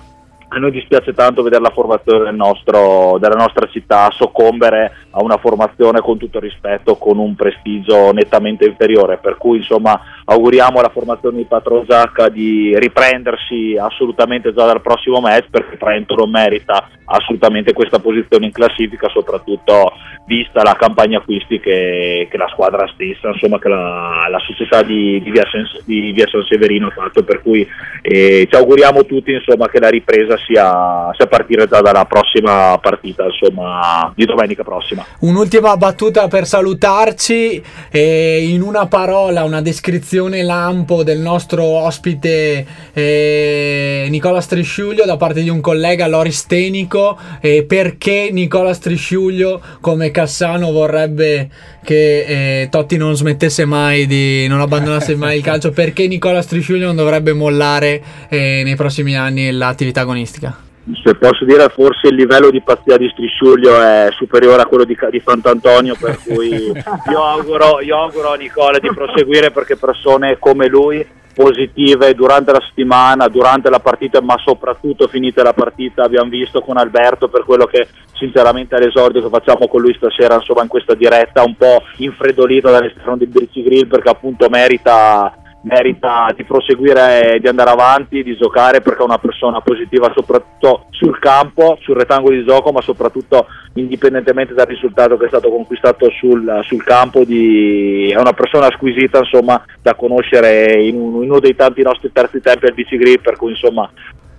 a 0.54 0.58
noi 0.58 0.72
dispiace 0.72 1.14
tanto 1.14 1.44
vedere 1.44 1.62
la 1.62 1.70
formazione 1.70 2.26
del 2.26 2.36
nostro, 2.36 3.18
della 3.20 3.36
nostra 3.36 3.68
città 3.68 4.12
soccombere 4.12 5.08
a 5.12 5.24
una 5.24 5.38
formazione 5.38 6.02
con 6.02 6.18
tutto 6.18 6.40
rispetto, 6.40 6.98
con 6.98 7.18
un 7.20 7.36
prestigio 7.36 8.12
nettamente 8.12 8.66
inferiore, 8.66 9.18
per 9.18 9.38
cui 9.38 9.60
insomma 9.60 9.98
auguriamo 10.26 10.80
alla 10.80 10.90
formazione 10.90 11.38
di 11.38 11.46
Patron 11.46 11.86
Zacca 11.88 12.30
di 12.30 12.78
riprendersi 12.78 13.78
assolutamente 13.80 14.54
già 14.54 14.66
dal 14.66 14.82
prossimo 14.82 15.20
match 15.20 15.50
perché 15.50 15.78
Trento 15.78 16.16
non 16.16 16.30
merita 16.30 16.88
assolutamente 17.06 17.74
questa 17.74 18.00
posizione 18.00 18.46
in 18.46 18.52
classifica, 18.52 19.10
soprattutto 19.10 19.92
vista 20.26 20.64
la 20.64 20.76
campagna 20.80 21.18
acquisti 21.18 21.60
che, 21.60 22.28
che 22.30 22.38
la 22.38 22.48
squadra 22.54 22.90
stessa, 22.94 23.30
insomma 23.30 23.60
che 23.60 23.68
la, 23.68 24.28
la 24.30 24.40
società 24.40 24.82
di, 24.82 25.22
di, 25.22 25.32
via 25.32 25.44
San, 25.52 25.66
di, 25.84 26.12
via 26.12 26.28
San, 26.28 26.44
Severino 26.48 26.88
ha 26.88 26.92
fatto, 26.92 27.24
per 27.24 27.42
cui 27.42 27.68
eh, 28.02 28.48
ci 28.50 28.56
auguriamo 28.56 29.06
tutti 29.06 29.32
insomma, 29.32 29.68
che 29.68 29.80
la 29.80 29.90
ripresa 29.90 30.38
sia, 30.46 31.10
sia 31.18 31.28
partire 31.28 31.68
già 31.68 31.82
dalla 31.82 32.06
prossima 32.06 32.78
partita, 32.80 33.26
insomma, 33.26 34.12
di 34.16 34.24
domenica 34.24 34.64
prossima. 34.64 35.06
Un'ultima 35.20 35.76
battuta 35.76 36.28
per 36.30 36.46
salutarci, 36.46 37.62
eh, 37.92 38.48
in 38.48 38.62
una 38.62 38.88
parola, 38.88 39.44
una 39.44 39.62
descrizione 39.62 40.11
lampo 40.44 41.04
del 41.04 41.20
nostro 41.20 41.64
ospite 41.64 42.66
eh, 42.94 44.08
Nicola 44.10 44.42
Strisciuglio 44.42 45.06
da 45.06 45.18
parte 45.18 45.42
di 45.42 45.50
un 45.50 45.62
collega 45.62 46.08
Loris 46.08 46.46
Tenico, 46.46 47.18
eh, 47.40 47.64
perché 47.64 48.30
Nicola 48.32 48.74
Strisciuglio 48.74 49.62
come 49.80 50.12
Cassano 50.12 50.72
vorrebbe 50.72 51.50
che 51.84 52.62
eh, 52.62 52.70
Totti 52.70 52.98
non 52.98 53.16
smettesse 53.16 53.66
mai 53.66 54.06
di 54.06 54.48
non 54.48 54.62
abbandonasse 54.62 55.16
mai 55.16 55.38
il 55.38 55.44
calcio, 55.44 55.70
perché 55.74 56.08
Nicola 56.08 56.42
Strisciuglio 56.42 56.88
non 56.88 56.96
dovrebbe 56.96 57.34
mollare 57.34 58.02
eh, 58.30 58.62
nei 58.64 58.76
prossimi 58.76 59.16
anni 59.16 59.52
l'attività 59.52 60.02
agonistica? 60.02 60.70
Se 61.04 61.14
posso 61.16 61.46
dire, 61.46 61.70
forse 61.70 62.08
il 62.08 62.16
livello 62.16 62.50
di 62.50 62.62
pazzia 62.62 62.98
di 62.98 63.08
Strisciuglio 63.10 63.80
è 63.80 64.10
superiore 64.12 64.64
a 64.64 64.66
quello 64.66 64.84
di, 64.84 64.98
di 65.12 65.20
Fant'Antonio, 65.20 65.96
per 66.00 66.18
cui 66.26 66.72
io 67.10 67.24
auguro, 67.24 67.82
io 67.82 67.98
auguro 67.98 68.34
a 68.34 68.36
Nicola 68.36 68.80
di 68.80 68.92
proseguire 68.92 69.52
perché 69.52 69.76
persone 69.76 70.40
come 70.40 70.68
lui 70.68 71.06
positive 71.34 72.14
durante 72.14 72.52
la 72.52 72.62
settimana, 72.68 73.28
durante 73.28 73.70
la 73.70 73.80
partita, 73.80 74.22
ma 74.22 74.38
soprattutto 74.38 75.08
finita 75.08 75.44
la 75.44 75.54
partita. 75.54 76.04
Abbiamo 76.04 76.30
visto 76.30 76.62
con 76.62 76.78
Alberto 76.78 77.30
per 77.30 77.44
quello 77.46 77.66
che 77.66 77.88
sinceramente 78.14 78.76
all'esordio 78.76 79.22
che 79.22 79.30
facciamo 79.30 79.68
con 79.68 79.82
lui 79.82 79.94
stasera, 79.96 80.36
insomma, 80.36 80.64
in 80.64 80.68
questa 80.68 80.94
diretta, 80.94 81.44
un 81.44 81.56
po' 81.56 81.84
infredolito 81.98 82.70
dall'esterno 82.70 83.18
di 83.18 83.28
Brizzi 83.28 83.64
Grill 83.64 83.88
perché 83.88 84.10
appunto 84.10 84.50
merita 84.50 85.36
merita 85.64 86.34
di 86.36 86.44
proseguire 86.44 87.38
di 87.40 87.48
andare 87.48 87.70
avanti, 87.70 88.24
di 88.24 88.36
giocare 88.36 88.82
perché 88.82 89.02
è 89.02 89.06
una 89.06 89.20
persona 89.20 89.62
positiva 89.62 90.12
soprattutto 90.16 90.86
sul 90.90 91.20
campo, 91.20 91.78
sul 91.82 91.96
rettangolo 91.96 92.36
di 92.36 92.46
gioco, 92.46 92.72
ma 92.72 92.82
soprattutto 92.82 93.48
indipendentemente 93.76 94.54
dal 94.54 94.66
risultato 94.66 95.18
che 95.18 95.26
è 95.26 95.30
stato 95.30 95.50
conquistato 95.50 96.10
sul, 96.12 96.62
sul 96.64 96.84
campo, 96.84 97.24
di, 97.24 98.10
è 98.10 98.20
una 98.20 98.34
persona 98.34 98.72
squisita 98.72 99.20
insomma, 99.20 99.64
da 99.82 99.94
conoscere 99.94 100.82
in, 100.82 100.96
uno 100.96 101.40
dei 101.40 101.56
tanti 101.56 101.82
nostri 101.84 102.12
terzi 102.12 102.42
tempi 102.42 102.66
al 102.66 102.74
BC 102.74 102.96
Grip, 102.98 103.22
per 103.22 103.38
cui 103.38 103.52
insomma 103.52 103.90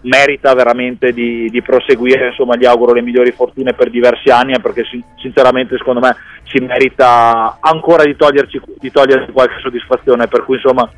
merita 0.03 0.53
veramente 0.55 1.13
di, 1.13 1.49
di 1.49 1.63
proseguire, 1.63 2.29
insomma 2.29 2.57
gli 2.57 2.65
auguro 2.65 2.93
le 2.93 3.03
migliori 3.03 3.31
fortune 3.31 3.73
per 3.73 3.89
diversi 3.89 4.31
anni 4.31 4.59
perché 4.61 4.83
sinceramente 5.21 5.77
secondo 5.77 6.01
me 6.01 6.17
si 6.45 6.59
merita 6.59 7.59
ancora 7.61 8.05
di 8.05 8.17
toglierci, 8.17 8.61
di 8.81 8.91
toglierci 8.91 9.31
qualche 9.31 9.61
soddisfazione, 9.61 10.27
per 10.27 10.45
cui 10.45 10.57
insomma 10.57 10.91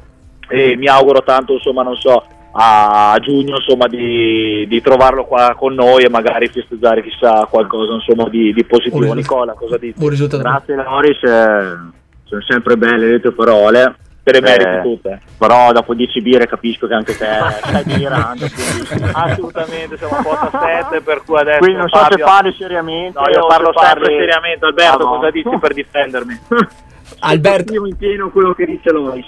e 0.49 0.77
mi 0.77 0.87
auguro 0.87 1.23
tanto, 1.23 1.55
insomma, 1.55 1.83
non 1.83 1.97
so, 1.97 2.25
a 2.57 3.19
giugno 3.21 3.57
insomma, 3.57 3.89
di, 3.89 4.65
di, 4.69 4.81
trovarlo 4.81 5.25
qua 5.25 5.55
con 5.57 5.75
noi 5.75 6.05
e 6.05 6.09
magari 6.09 6.47
festeggiare 6.49 7.03
chissà 7.03 7.47
qualcosa 7.51 7.95
insomma, 7.95 8.29
di, 8.29 8.53
di 8.53 8.65
positivo. 8.65 9.01
Buon 9.01 9.17
Nicola, 9.17 9.55
cosa 9.55 9.77
dici? 9.77 9.95
Grazie 9.99 10.77
Loris, 10.77 11.23
eh, 11.25 11.77
sono 12.23 12.43
sempre 12.47 12.77
belle 12.77 13.11
le 13.11 13.21
tue 13.21 13.33
parole. 13.33 13.97
Te 14.23 14.33
le 14.33 14.41
meriti 14.41 14.71
eh, 14.71 14.81
tutte. 14.81 15.21
Però 15.37 15.71
dopo 15.73 15.93
10 15.93 16.23
birre 16.23 16.47
capisco 16.47 16.87
che 16.87 16.95
anche 16.95 17.15
te 17.15 17.27
stai 17.61 17.85
delirando. 17.85 18.47
Assolutamente, 19.13 19.99
siamo 19.99 20.17
a 20.17 20.23
quota 20.23 20.51
7 20.89 21.01
per 21.03 21.23
cui 21.27 21.37
adesso... 21.37 21.59
Quindi 21.59 21.77
non 21.77 21.89
so 21.91 21.99
Fabio... 21.99 22.17
se 22.17 22.25
parli 22.25 22.55
seriamente. 22.57 23.19
No, 23.19 23.29
io 23.29 23.47
parlo 23.47 23.73
sempre 23.75 24.05
parli... 24.05 24.17
seriamente. 24.17 24.65
Alberto, 24.65 24.97
ah, 24.97 25.11
no. 25.11 25.17
cosa 25.17 25.31
dici 25.31 25.59
per 25.59 25.75
difendermi? 25.75 26.41
Alberto. 27.21 27.73
Io 27.73 27.87
in 27.87 27.97
pieno 27.97 28.31
quello 28.31 28.55
che 28.55 28.67
dice 28.67 28.91
Lois 28.91 29.27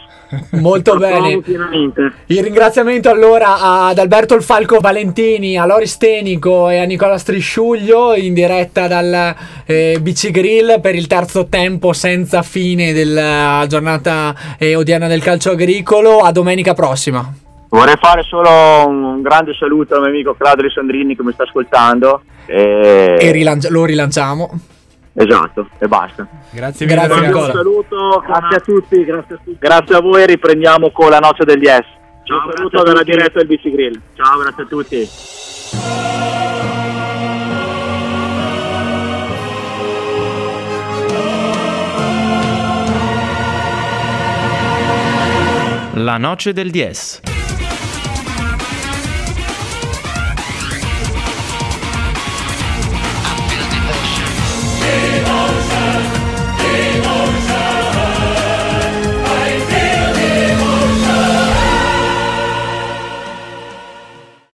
molto 0.53 0.97
bene. 0.97 1.41
il 2.27 2.43
ringraziamento 2.43 3.11
allora 3.11 3.87
ad 3.87 3.99
Alberto 3.99 4.35
il 4.35 4.43
Falco 4.43 4.81
Valentini 4.81 5.57
a 5.57 5.67
Loris 5.67 5.97
Tenico 5.99 6.69
e 6.69 6.79
a 6.79 6.85
Nicola 6.85 7.19
Strisciuglio 7.19 8.15
in 8.15 8.35
diretta 8.35 8.89
dal 8.89 9.35
eh, 9.65 9.99
BC 10.01 10.31
Grill 10.31 10.81
per 10.81 10.95
il 10.95 11.07
terzo 11.07 11.47
tempo 11.47 11.93
senza 11.93 12.43
fine 12.43 12.93
della 12.93 13.65
giornata 13.69 14.35
eh, 14.59 14.75
odierna 14.75 15.07
del 15.07 15.23
calcio 15.23 15.51
agricolo. 15.51 16.21
A 16.21 16.33
domenica 16.33 16.75
prossima. 16.75 17.33
Vorrei 17.69 17.97
fare 18.01 18.23
solo 18.23 18.49
un 18.87 19.23
grande 19.23 19.53
saluto 19.55 19.95
al 19.95 20.01
mio 20.01 20.11
amico 20.11 20.35
Claudio 20.35 20.71
Sandrini 20.71 21.17
che 21.17 21.23
mi 21.23 21.33
sta 21.33 21.43
ascoltando. 21.43 22.23
E, 22.47 23.17
e 23.19 23.31
rilancia- 23.33 23.71
lo 23.71 23.85
rilanciamo 23.85 24.51
Esatto, 25.19 25.67
e 25.79 25.89
basta. 25.89 26.27
Grazie 26.51 26.85
mille. 26.85 27.07
Grazie 27.07 27.33
Un 27.33 27.51
saluto, 27.51 28.23
grazie 28.27 28.57
a 28.57 28.61
tutti, 28.61 29.05
grazie 29.05 29.35
a 29.35 29.39
tutti. 29.43 29.57
Grazie 29.59 29.97
a 29.97 30.01
voi 30.01 30.23
e 30.23 30.27
riprendiamo 30.27 30.91
con 30.91 31.09
la 31.09 31.19
noce 31.19 31.45
degli 31.45 31.65
S. 31.65 31.85
Ciao, 32.25 32.45
Un 32.45 32.53
saluto 32.55 32.83
dalla 32.83 33.03
diretta 33.03 33.43
del 33.43 33.47
BC 33.47 33.71
Grill. 33.71 34.01
Ciao, 34.15 34.39
grazie 34.41 34.63
a 34.63 34.67
tutti. 34.67 35.09
La 45.95 46.19
noce 46.19 46.53
del 46.53 46.71
DS. 46.71 47.36